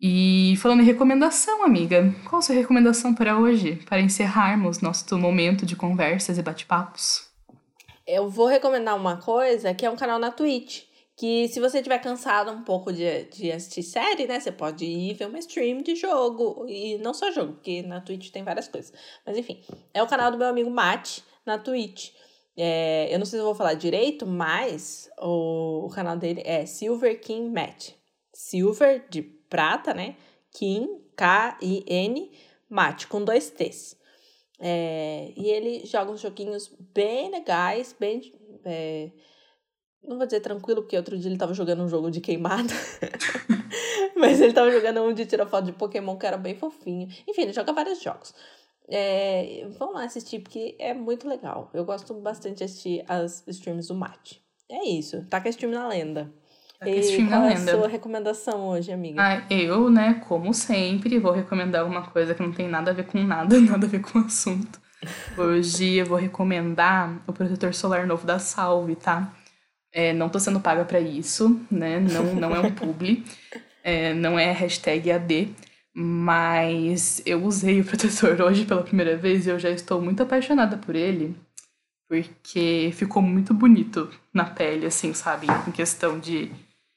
E 0.00 0.54
falando 0.56 0.80
em 0.80 0.86
recomendação, 0.86 1.62
amiga, 1.62 2.14
qual 2.24 2.40
a 2.40 2.42
sua 2.42 2.54
recomendação 2.54 3.14
para 3.14 3.38
hoje, 3.38 3.76
para 3.86 4.00
encerrarmos 4.00 4.80
nosso 4.80 5.18
momento 5.18 5.66
de 5.66 5.76
conversas 5.76 6.38
e 6.38 6.42
bate-papos? 6.42 7.28
Eu 8.06 8.28
vou 8.28 8.46
recomendar 8.46 8.96
uma 8.96 9.18
coisa 9.18 9.74
que 9.74 9.84
é 9.84 9.90
um 9.90 9.96
canal 9.96 10.18
na 10.18 10.30
Twitch. 10.30 10.84
Que 11.20 11.48
se 11.48 11.60
você 11.60 11.82
tiver 11.82 11.98
cansado 11.98 12.50
um 12.50 12.64
pouco 12.64 12.90
de, 12.90 13.24
de 13.24 13.52
assistir 13.52 13.82
série, 13.82 14.26
né? 14.26 14.40
Você 14.40 14.50
pode 14.50 14.86
ir 14.86 15.12
ver 15.12 15.26
uma 15.26 15.38
stream 15.38 15.82
de 15.82 15.94
jogo. 15.94 16.64
E 16.66 16.96
não 16.96 17.12
só 17.12 17.30
jogo, 17.30 17.52
porque 17.52 17.82
na 17.82 18.00
Twitch 18.00 18.30
tem 18.30 18.42
várias 18.42 18.68
coisas. 18.68 18.90
Mas 19.26 19.36
enfim, 19.36 19.62
é 19.92 20.02
o 20.02 20.06
canal 20.06 20.30
do 20.30 20.38
meu 20.38 20.46
amigo 20.46 20.70
Mate 20.70 21.22
na 21.44 21.58
Twitch. 21.58 22.12
É, 22.56 23.14
eu 23.14 23.18
não 23.18 23.26
sei 23.26 23.38
se 23.38 23.42
eu 23.42 23.44
vou 23.44 23.54
falar 23.54 23.74
direito, 23.74 24.26
mas 24.26 25.10
o, 25.18 25.84
o 25.84 25.90
canal 25.90 26.16
dele 26.16 26.40
é 26.42 26.64
Silver 26.64 27.20
King 27.20 27.50
Matt. 27.50 27.90
Silver 28.32 29.06
de 29.10 29.20
prata, 29.20 29.92
né? 29.92 30.16
King, 30.50 30.88
K-I-N, 31.14 32.32
Mate, 32.66 33.06
com 33.06 33.22
dois 33.22 33.50
T's. 33.50 33.94
É, 34.58 35.34
e 35.36 35.50
ele 35.50 35.84
joga 35.84 36.12
uns 36.12 36.22
joguinhos 36.22 36.74
bem 36.94 37.30
legais, 37.30 37.94
bem. 38.00 38.32
É, 38.64 39.10
não 40.02 40.16
vou 40.16 40.26
dizer 40.26 40.40
tranquilo, 40.40 40.82
porque 40.82 40.96
outro 40.96 41.18
dia 41.18 41.30
ele 41.30 41.38
tava 41.38 41.54
jogando 41.54 41.82
um 41.82 41.88
jogo 41.88 42.10
de 42.10 42.20
queimada. 42.20 42.72
Mas 44.16 44.40
ele 44.40 44.52
tava 44.52 44.70
jogando 44.70 45.02
um 45.02 45.12
de 45.12 45.24
tirar 45.26 45.46
foto 45.46 45.66
de 45.66 45.72
Pokémon 45.72 46.16
que 46.16 46.26
era 46.26 46.36
bem 46.36 46.54
fofinho. 46.54 47.08
Enfim, 47.28 47.42
ele 47.42 47.52
joga 47.52 47.72
vários 47.72 48.02
jogos. 48.02 48.34
É, 48.88 49.66
vamos 49.78 49.94
lá 49.94 50.04
assistir, 50.04 50.40
porque 50.40 50.74
é 50.78 50.92
muito 50.92 51.28
legal. 51.28 51.70
Eu 51.72 51.84
gosto 51.84 52.12
bastante 52.14 52.58
de 52.58 52.64
assistir 52.64 53.04
as 53.08 53.44
streams 53.46 53.88
do 53.88 53.94
Mate. 53.94 54.42
É 54.68 54.84
isso. 54.88 55.24
Tá 55.30 55.40
com 55.40 55.48
a 55.48 55.50
stream 55.50 55.72
na 55.72 55.88
lenda. 55.88 56.32
Tá 56.78 56.88
e 56.88 56.98
stream 57.00 57.28
qual 57.28 57.40
na 57.42 57.52
é 57.52 57.54
lenda. 57.54 57.72
a 57.72 57.78
sua 57.78 57.88
recomendação 57.88 58.68
hoje, 58.68 58.90
amiga? 58.90 59.22
Ah, 59.22 59.46
eu, 59.52 59.90
né, 59.90 60.22
como 60.26 60.52
sempre, 60.52 61.18
vou 61.18 61.32
recomendar 61.32 61.82
alguma 61.82 62.02
coisa 62.08 62.34
que 62.34 62.42
não 62.42 62.52
tem 62.52 62.68
nada 62.68 62.90
a 62.90 62.94
ver 62.94 63.06
com 63.06 63.18
nada, 63.22 63.58
nada 63.60 63.86
a 63.86 63.88
ver 63.88 64.00
com 64.00 64.18
o 64.18 64.24
assunto. 64.24 64.80
Hoje 65.36 65.96
eu 65.96 66.06
vou 66.06 66.18
recomendar 66.18 67.22
o 67.26 67.32
protetor 67.32 67.72
solar 67.74 68.06
novo 68.06 68.26
da 68.26 68.38
Salve, 68.38 68.96
tá? 68.96 69.32
É, 69.92 70.12
não 70.12 70.28
tô 70.28 70.38
sendo 70.38 70.60
paga 70.60 70.84
para 70.84 71.00
isso, 71.00 71.60
né? 71.70 71.98
Não, 71.98 72.34
não 72.34 72.54
é 72.54 72.60
um 72.60 72.72
publi, 72.72 73.24
é, 73.82 74.14
não 74.14 74.38
é 74.38 74.52
hashtag 74.52 75.10
AD, 75.10 75.48
mas 75.92 77.20
eu 77.26 77.44
usei 77.44 77.80
o 77.80 77.84
protetor 77.84 78.40
hoje 78.42 78.64
pela 78.64 78.82
primeira 78.82 79.16
vez 79.16 79.46
e 79.46 79.50
eu 79.50 79.58
já 79.58 79.70
estou 79.70 80.00
muito 80.00 80.22
apaixonada 80.22 80.76
por 80.76 80.94
ele, 80.94 81.36
porque 82.08 82.92
ficou 82.94 83.20
muito 83.20 83.52
bonito 83.52 84.08
na 84.32 84.44
pele, 84.44 84.86
assim, 84.86 85.12
sabe? 85.12 85.46
Em 85.66 85.72
questão 85.72 86.20
de, 86.20 86.52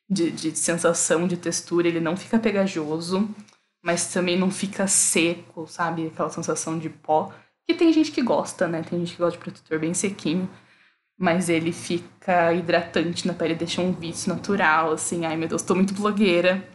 de, 0.09 0.29
de 0.29 0.55
sensação, 0.55 1.27
de 1.27 1.37
textura, 1.37 1.87
ele 1.87 1.99
não 1.99 2.15
fica 2.15 2.37
pegajoso, 2.37 3.27
mas 3.83 4.13
também 4.13 4.37
não 4.37 4.51
fica 4.51 4.87
seco, 4.87 5.67
sabe? 5.67 6.07
Aquela 6.07 6.29
sensação 6.29 6.77
de 6.77 6.89
pó. 6.89 7.33
Que 7.67 7.73
tem 7.73 7.91
gente 7.91 8.11
que 8.11 8.21
gosta, 8.21 8.67
né? 8.67 8.83
Tem 8.83 8.99
gente 8.99 9.13
que 9.13 9.19
gosta 9.19 9.37
de 9.37 9.43
protetor 9.43 9.79
bem 9.79 9.93
sequinho 9.93 10.49
mas 11.17 11.49
ele 11.49 11.71
fica 11.71 12.53
hidratante 12.53 13.27
na 13.27 13.33
pele, 13.33 13.55
deixa 13.55 13.81
um 13.81 13.91
vício 13.91 14.33
natural, 14.33 14.91
assim, 14.91 15.25
ai 15.25 15.35
meu 15.35 15.47
Deus, 15.47 15.61
tô 15.61 15.75
muito 15.75 15.93
blogueira. 15.93 16.67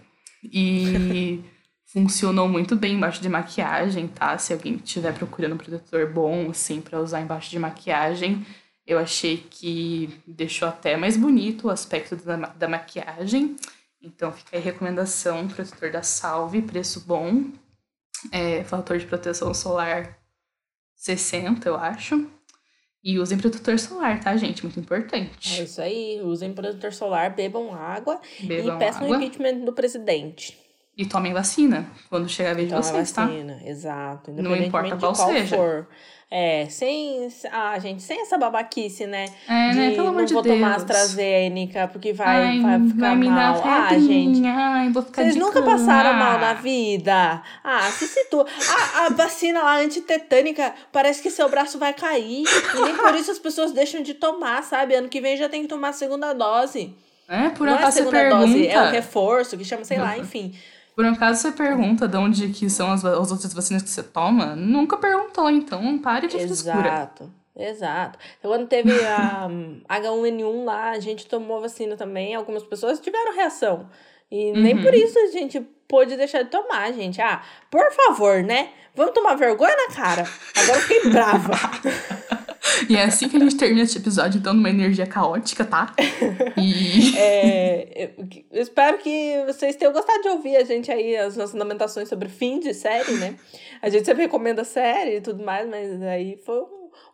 E 0.43 1.43
funcionou 1.93 2.49
muito 2.49 2.77
bem 2.77 2.95
embaixo 2.95 3.21
de 3.21 3.29
maquiagem, 3.29 4.09
tá? 4.09 4.37
Se 4.39 4.53
alguém 4.53 4.77
estiver 4.77 5.13
procurando 5.15 5.55
um 5.55 5.59
protetor 5.59 6.11
bom, 6.13 6.51
assim, 6.51 6.81
para 6.81 7.01
usar 7.01 7.21
embaixo 7.21 7.51
de 7.51 7.59
maquiagem, 7.59 8.47
eu 8.87 8.99
achei 8.99 9.39
que 9.51 10.09
deixou 10.27 10.69
até 10.69 10.97
mais 10.97 11.17
bonito 11.17 11.67
o 11.67 11.71
aspecto 11.71 12.17
da, 12.17 12.37
da 12.37 12.69
maquiagem. 12.69 13.57
Então 14.01 14.33
fica 14.33 14.57
aí 14.57 14.63
recomendação, 14.63 15.49
protetor 15.49 15.91
da 15.91 16.03
Salve, 16.03 16.63
preço 16.63 17.01
bom. 17.01 17.51
É, 18.33 18.65
fator 18.65 18.99
de 18.99 19.07
proteção 19.07 19.53
solar 19.55 20.19
60, 20.97 21.69
eu 21.69 21.77
acho. 21.77 22.38
E 23.03 23.19
usem 23.19 23.39
protetor 23.39 23.79
solar, 23.79 24.21
tá, 24.21 24.37
gente? 24.37 24.63
Muito 24.65 24.81
importante. 24.81 25.61
É 25.61 25.65
isso 25.65 25.81
aí. 25.81 26.21
Usem 26.23 26.53
protetor 26.53 26.93
solar, 26.93 27.35
bebam 27.35 27.73
água 27.75 28.21
bebam 28.41 28.77
e 28.77 28.79
peçam 28.79 29.09
o 29.09 29.15
impeachment 29.15 29.65
do 29.65 29.73
presidente. 29.73 30.59
E 30.97 31.07
tomem 31.07 31.33
vacina 31.33 31.87
quando 32.11 32.29
chegar 32.29 32.51
a 32.51 32.55
vez 32.55 32.69
de 32.69 32.75
vocês, 32.75 33.13
tá? 33.13 33.27
vacina, 33.27 33.55
tá? 33.55 33.69
exato. 33.69 34.33
Não 34.33 34.57
importa 34.57 34.97
qual, 34.97 35.15
qual 35.15 35.29
seja. 35.31 35.57
For. 35.57 35.87
É, 36.31 36.67
sem. 36.69 37.27
Ah, 37.51 37.79
gente, 37.79 38.03
sem 38.03 38.21
essa 38.21 38.37
babaquice, 38.37 39.07
né? 39.07 39.29
É, 39.49 39.71
de 39.71 39.79
né? 39.79 39.91
Pelo 39.93 40.09
amor 40.09 40.27
de 40.27 40.35
Deus. 40.35 40.45
Não 40.45 40.53
vou 40.53 40.61
tomar 40.61 40.77
AstraZeneca 40.77 41.89
porque 41.89 42.13
vai, 42.13 42.49
Ai, 42.49 42.61
vai 42.61 42.87
ficar 42.87 43.07
vai 43.09 43.17
me 43.17 43.31
mal. 43.31 43.55
Dar 43.55 43.93
ah, 43.93 43.99
gente. 43.99 44.47
Ai, 44.47 44.91
vou 44.91 45.03
ficar 45.03 45.23
Vocês 45.23 45.37
nunca 45.37 45.63
cama. 45.63 45.73
passaram 45.73 46.13
mal 46.19 46.39
na 46.39 46.53
vida? 46.53 47.43
Ah, 47.65 47.91
se 47.91 48.07
situa. 48.07 48.45
A, 48.45 49.07
a 49.07 49.09
vacina 49.09 49.63
lá 49.63 49.79
antitetânica 49.79 50.75
parece 50.93 51.23
que 51.23 51.31
seu 51.31 51.49
braço 51.49 51.79
vai 51.79 51.95
cair. 51.95 52.45
E 52.45 52.81
nem 52.83 52.95
por 52.95 53.15
isso 53.15 53.31
as 53.31 53.39
pessoas 53.39 53.73
deixam 53.73 54.03
de 54.03 54.13
tomar, 54.13 54.63
sabe? 54.63 54.95
Ano 54.95 55.09
que 55.09 55.23
vem 55.23 55.35
já 55.35 55.49
tem 55.49 55.63
que 55.63 55.69
tomar 55.69 55.89
a 55.89 55.93
segunda 55.95 56.35
dose. 56.35 56.95
É, 57.27 57.49
por 57.51 57.67
acaso 57.67 57.85
é 57.85 57.87
a 57.87 57.91
segunda 57.91 58.19
pergunta. 58.19 58.47
dose, 58.47 58.67
é 58.67 58.83
o 58.83 58.91
reforço, 58.91 59.57
que 59.57 59.65
chama, 59.65 59.85
sei 59.85 59.99
lá, 59.99 60.15
uhum. 60.15 60.21
enfim. 60.21 60.55
Por 60.99 61.05
um 61.05 61.15
caso 61.15 61.41
você 61.41 61.53
pergunta 61.53 62.09
de 62.09 62.17
onde 62.17 62.49
que 62.49 62.69
são 62.69 62.91
as, 62.91 63.05
as 63.05 63.31
outras 63.31 63.55
vacinas 63.55 63.85
que 63.85 63.89
você 63.89 64.03
toma, 64.03 64.57
nunca 64.57 64.97
perguntou, 64.97 65.49
então 65.49 65.97
pare 66.01 66.27
de 66.27 66.37
frescura. 66.37 66.89
Exato. 66.89 67.33
Exato. 67.55 68.19
Então, 68.37 68.51
quando 68.51 68.67
teve 68.67 68.91
a 69.07 69.47
H1N1 69.89 70.65
lá, 70.65 70.91
a 70.91 70.99
gente 70.99 71.29
tomou 71.29 71.61
vacina 71.61 71.97
também. 71.97 72.35
Algumas 72.35 72.65
pessoas 72.65 72.99
tiveram 72.99 73.33
reação. 73.33 73.89
E 74.29 74.51
uhum. 74.51 74.61
nem 74.61 74.83
por 74.83 74.93
isso 74.93 75.17
a 75.21 75.27
gente 75.29 75.61
pôde 75.87 76.17
deixar 76.17 76.43
de 76.43 76.51
tomar, 76.51 76.93
gente. 76.93 77.23
Ah, 77.23 77.43
por 77.71 77.93
favor, 77.93 78.43
né? 78.43 78.71
Vamos 78.93 79.15
tomar 79.15 79.37
vergonha 79.37 79.77
na 79.77 79.95
cara. 79.95 80.25
Agora 80.57 80.79
eu 80.79 80.83
fiquei 80.83 81.11
brava. 81.13 81.53
E 82.89 82.97
é 82.97 83.05
assim 83.05 83.29
que 83.29 83.37
a 83.37 83.41
gente 83.41 83.57
termina 83.57 83.83
esse 83.83 83.99
episódio, 83.99 84.39
então, 84.39 84.55
numa 84.55 84.71
energia 84.71 85.07
caótica, 85.07 85.65
tá? 85.65 85.95
E... 86.57 87.17
É, 87.21 88.11
eu 88.51 88.63
espero 88.63 88.99
que 88.99 89.43
vocês 89.47 89.75
tenham 89.77 89.93
gostado 89.93 90.23
de 90.23 90.29
ouvir 90.29 90.57
a 90.57 90.65
gente 90.65 90.91
aí, 90.91 91.17
as 91.17 91.37
nossas 91.37 91.55
lamentações 91.55 92.09
sobre 92.09 92.29
fim 92.29 92.61
de 92.61 92.73
série, 92.73 93.13
né? 93.15 93.37
A 93.83 93.89
gente 93.89 94.05
sempre 94.05 94.23
recomenda 94.23 94.65
série 94.65 95.17
e 95.17 95.21
tudo 95.21 95.45
mais, 95.45 95.69
mas 95.69 96.01
aí 96.03 96.39
foi 96.45 96.61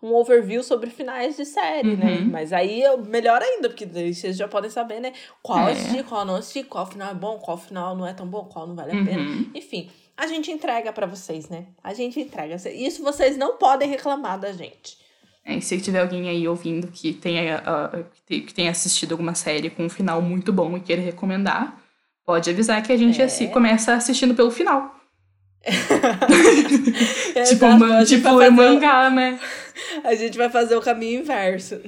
um, 0.02 0.14
overview 0.14 0.62
sobre 0.62 0.90
finais 0.90 1.36
de 1.36 1.44
série, 1.44 1.96
né? 1.96 2.04
uhum. 2.04 2.24
né? 2.24 2.28
Mas 2.30 2.52
aí, 2.52 2.82
melhor 3.06 3.40
ainda, 3.42 3.68
porque 3.68 3.86
vocês 3.86 4.36
já 4.36 4.46
podem 4.46 4.70
saber, 4.70 5.00
né? 5.00 5.12
Qual 5.42 5.68
é. 5.68 5.72
assistir, 5.72 6.04
qual 6.04 6.24
não 6.24 6.36
assistir, 6.36 6.64
qual 6.64 6.86
final 6.86 7.10
é 7.10 7.14
bom, 7.14 7.38
qual 7.38 7.56
final 7.56 7.96
não 7.96 8.06
é 8.06 8.12
tão 8.12 8.26
bom, 8.26 8.44
qual 8.44 8.66
não 8.66 8.74
vale 8.74 8.92
a 8.92 8.94
uhum. 8.94 9.04
pena. 9.04 9.46
Enfim, 9.54 9.90
a 10.16 10.26
gente 10.26 10.50
entrega 10.50 10.92
para 10.92 11.06
vocês, 11.06 11.48
né? 11.48 11.66
A 11.82 11.92
gente 11.94 12.20
entrega. 12.20 12.54
Isso 12.54 13.02
vocês 13.02 13.36
não 13.36 13.56
podem 13.56 13.88
reclamar 13.88 14.38
da 14.38 14.52
gente. 14.52 15.03
É, 15.44 15.60
se 15.60 15.78
tiver 15.78 16.00
alguém 16.00 16.28
aí 16.28 16.48
ouvindo 16.48 16.88
que 16.88 17.12
tenha, 17.12 17.62
uh, 17.62 18.04
que 18.26 18.54
tenha 18.54 18.70
assistido 18.70 19.12
alguma 19.12 19.34
série 19.34 19.68
com 19.68 19.84
um 19.84 19.90
final 19.90 20.22
muito 20.22 20.52
bom 20.52 20.74
e 20.76 20.80
queira 20.80 21.02
recomendar, 21.02 21.78
pode 22.24 22.48
avisar 22.48 22.82
que 22.82 22.90
a 22.90 22.96
gente 22.96 23.20
é. 23.20 23.24
assim, 23.24 23.48
começa 23.48 23.92
assistindo 23.92 24.34
pelo 24.34 24.50
final. 24.50 24.94
tipo, 27.48 27.66
man, 27.66 28.04
tipo 28.04 28.34
ler 28.34 28.50
mangá, 28.50 29.10
né? 29.10 29.38
A 30.04 30.14
gente 30.14 30.38
vai 30.38 30.48
fazer 30.48 30.76
o 30.76 30.80
caminho 30.80 31.20
inverso. 31.20 31.80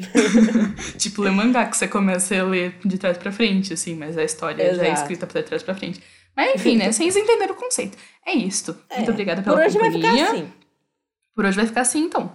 tipo 0.98 1.22
ler 1.22 1.30
mangá, 1.30 1.66
que 1.66 1.76
você 1.76 1.86
começa 1.86 2.34
a 2.36 2.42
ler 2.42 2.74
de 2.84 2.98
trás 2.98 3.16
pra 3.16 3.30
frente, 3.30 3.72
assim, 3.72 3.94
mas 3.94 4.18
a 4.18 4.24
história 4.24 4.62
Exato. 4.62 4.78
já 4.78 4.86
é 4.86 4.92
escrita 4.92 5.26
de 5.26 5.42
trás 5.42 5.62
pra 5.62 5.74
frente. 5.74 6.02
Mas 6.34 6.54
enfim, 6.56 6.76
né? 6.76 6.92
Vocês 6.92 7.16
entenderam 7.16 7.54
o 7.54 7.56
conceito. 7.56 7.96
É 8.24 8.32
isto. 8.32 8.76
É. 8.90 8.96
Muito 8.96 9.12
obrigada 9.12 9.42
pela 9.42 9.56
Por 9.56 9.64
hoje 9.64 9.78
companhia. 9.78 10.00
vai 10.00 10.16
ficar 10.16 10.32
assim. 10.32 10.52
Por 11.34 11.44
hoje 11.44 11.56
vai 11.56 11.66
ficar 11.66 11.80
assim, 11.80 12.00
então. 12.00 12.32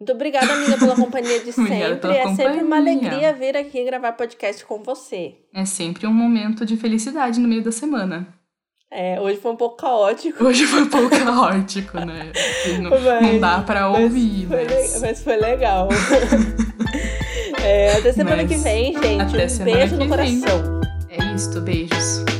Muito 0.00 0.12
obrigada, 0.12 0.52
amiga, 0.52 0.78
pela 0.78 0.94
companhia 0.94 1.40
de 1.40 1.50
sempre. 1.52 1.74
é 1.82 1.94
companhia. 1.94 2.36
sempre 2.36 2.62
uma 2.62 2.76
alegria 2.76 3.32
vir 3.32 3.56
aqui 3.56 3.84
gravar 3.84 4.12
podcast 4.12 4.64
com 4.64 4.82
você. 4.82 5.34
É 5.52 5.64
sempre 5.64 6.06
um 6.06 6.12
momento 6.12 6.64
de 6.64 6.76
felicidade 6.76 7.40
no 7.40 7.48
meio 7.48 7.62
da 7.62 7.72
semana. 7.72 8.28
É, 8.90 9.20
hoje 9.20 9.38
foi 9.38 9.50
um 9.52 9.56
pouco 9.56 9.76
caótico. 9.76 10.44
Hoje 10.44 10.66
foi 10.66 10.82
um 10.82 10.88
pouco 10.88 11.10
caótico, 11.10 11.98
né? 11.98 12.32
Não, 12.80 12.90
mas, 12.90 13.22
não 13.22 13.40
dá 13.40 13.60
pra 13.60 13.90
ouvir, 13.90 14.46
mas... 14.48 14.92
Foi, 14.92 15.00
mas 15.00 15.22
foi 15.22 15.36
legal. 15.36 15.88
é, 17.62 17.92
até 17.98 18.12
semana 18.12 18.44
mas, 18.44 18.50
que 18.50 18.56
vem, 18.56 18.92
gente. 18.94 19.20
Até 19.20 19.46
um 19.46 19.64
beijo 19.64 19.96
no 19.96 20.08
coração. 20.08 20.80
É 21.10 21.34
isso, 21.34 21.60
beijos. 21.60 22.37